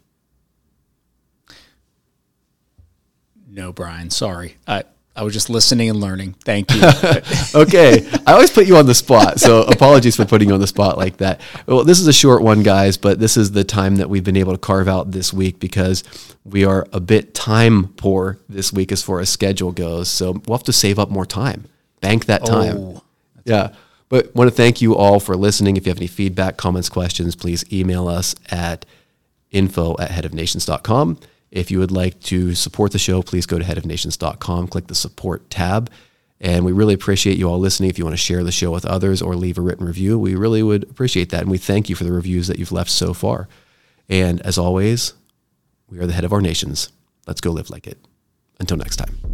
No, 3.49 3.73
Brian. 3.73 4.11
Sorry. 4.11 4.57
I, 4.67 4.83
I 5.15 5.23
was 5.23 5.33
just 5.33 5.49
listening 5.49 5.89
and 5.89 6.01
learning. 6.01 6.35
Thank 6.45 6.75
you. 6.75 6.83
okay. 7.55 8.05
I 8.27 8.33
always 8.33 8.51
put 8.51 8.67
you 8.67 8.77
on 8.77 8.87
the 8.87 8.95
spot. 8.97 9.39
So 9.39 9.63
apologies 9.63 10.17
for 10.17 10.25
putting 10.25 10.49
you 10.49 10.55
on 10.55 10.61
the 10.61 10.67
spot 10.67 10.99
like 10.99 11.19
that. 11.19 11.41
Well, 11.67 11.85
this 11.85 12.01
is 12.01 12.09
a 12.09 12.13
short 12.13 12.43
one, 12.43 12.65
guys, 12.65 12.97
but 12.97 13.21
this 13.21 13.37
is 13.37 13.53
the 13.53 13.63
time 13.63 13.97
that 13.97 14.11
we've 14.11 14.25
been 14.25 14.37
able 14.37 14.51
to 14.51 14.59
carve 14.59 14.89
out 14.89 15.13
this 15.13 15.33
week 15.33 15.61
because 15.61 16.03
we 16.43 16.65
are 16.65 16.89
a 16.93 16.99
bit 16.99 17.33
time 17.33 17.93
poor 17.97 18.41
this 18.49 18.73
week 18.73 18.91
as 18.91 19.05
far 19.05 19.21
as 19.21 19.31
schedule 19.31 19.71
goes. 19.71 20.09
So 20.09 20.33
we'll 20.49 20.59
have 20.59 20.65
to 20.65 20.73
save 20.73 20.99
up 20.99 21.11
more 21.11 21.27
time, 21.27 21.67
bank 22.01 22.25
that 22.25 22.45
time. 22.45 22.77
Oh, 22.77 23.03
yeah. 23.45 23.73
But 24.09 24.35
want 24.35 24.49
to 24.49 24.55
thank 24.55 24.81
you 24.81 24.95
all 24.97 25.19
for 25.21 25.37
listening. 25.37 25.77
If 25.77 25.87
you 25.87 25.91
have 25.91 25.99
any 25.99 26.07
feedback, 26.07 26.57
comments, 26.57 26.89
questions, 26.89 27.35
please 27.35 27.65
email 27.73 28.09
us 28.09 28.35
at 28.51 28.85
info 29.51 29.97
at 29.99 30.11
headofnations.com. 30.11 31.19
If 31.51 31.71
you 31.71 31.79
would 31.79 31.93
like 31.93 32.21
to 32.21 32.55
support 32.55 32.93
the 32.93 32.99
show, 32.99 33.23
please 33.23 33.47
go 33.47 33.59
to 33.59 33.65
headofnations.com, 33.65 34.69
click 34.69 34.89
the 34.89 34.95
support 34.95 35.49
tab. 35.51 35.91
And 36.41 36.65
we 36.65 36.73
really 36.73 36.95
appreciate 36.95 37.39
you 37.39 37.49
all 37.49 37.59
listening. 37.59 37.89
If 37.91 37.99
you 37.99 38.05
want 38.05 38.15
to 38.15 38.23
share 38.23 38.43
the 38.45 38.53
show 38.53 38.73
with 38.73 38.85
others 38.85 39.23
or 39.23 39.37
leave 39.37 39.57
a 39.57 39.63
written 39.63 39.87
review, 39.87 40.19
we 40.19 40.35
really 40.35 40.63
would 40.63 40.83
appreciate 40.85 41.31
that. 41.31 41.43
And 41.43 41.51
we 41.51 41.59
thank 41.59 41.89
you 41.89 41.95
for 41.95 42.05
the 42.05 42.13
reviews 42.13 42.49
that 42.49 42.59
you've 42.59 42.73
left 42.73 42.91
so 42.91 43.15
far. 43.15 43.49
And 44.09 44.43
as 44.43 44.59
always, 44.59 45.15
we 45.89 45.99
are 45.99 46.07
the 46.07 46.13
head 46.13 46.25
of 46.25 46.33
our 46.33 46.43
nations. 46.43 46.91
Let's 47.27 47.41
go 47.41 47.53
live 47.53 47.71
like 47.71 47.87
it. 47.87 47.99
Until 48.61 48.77
next 48.77 48.97
time. 48.97 49.34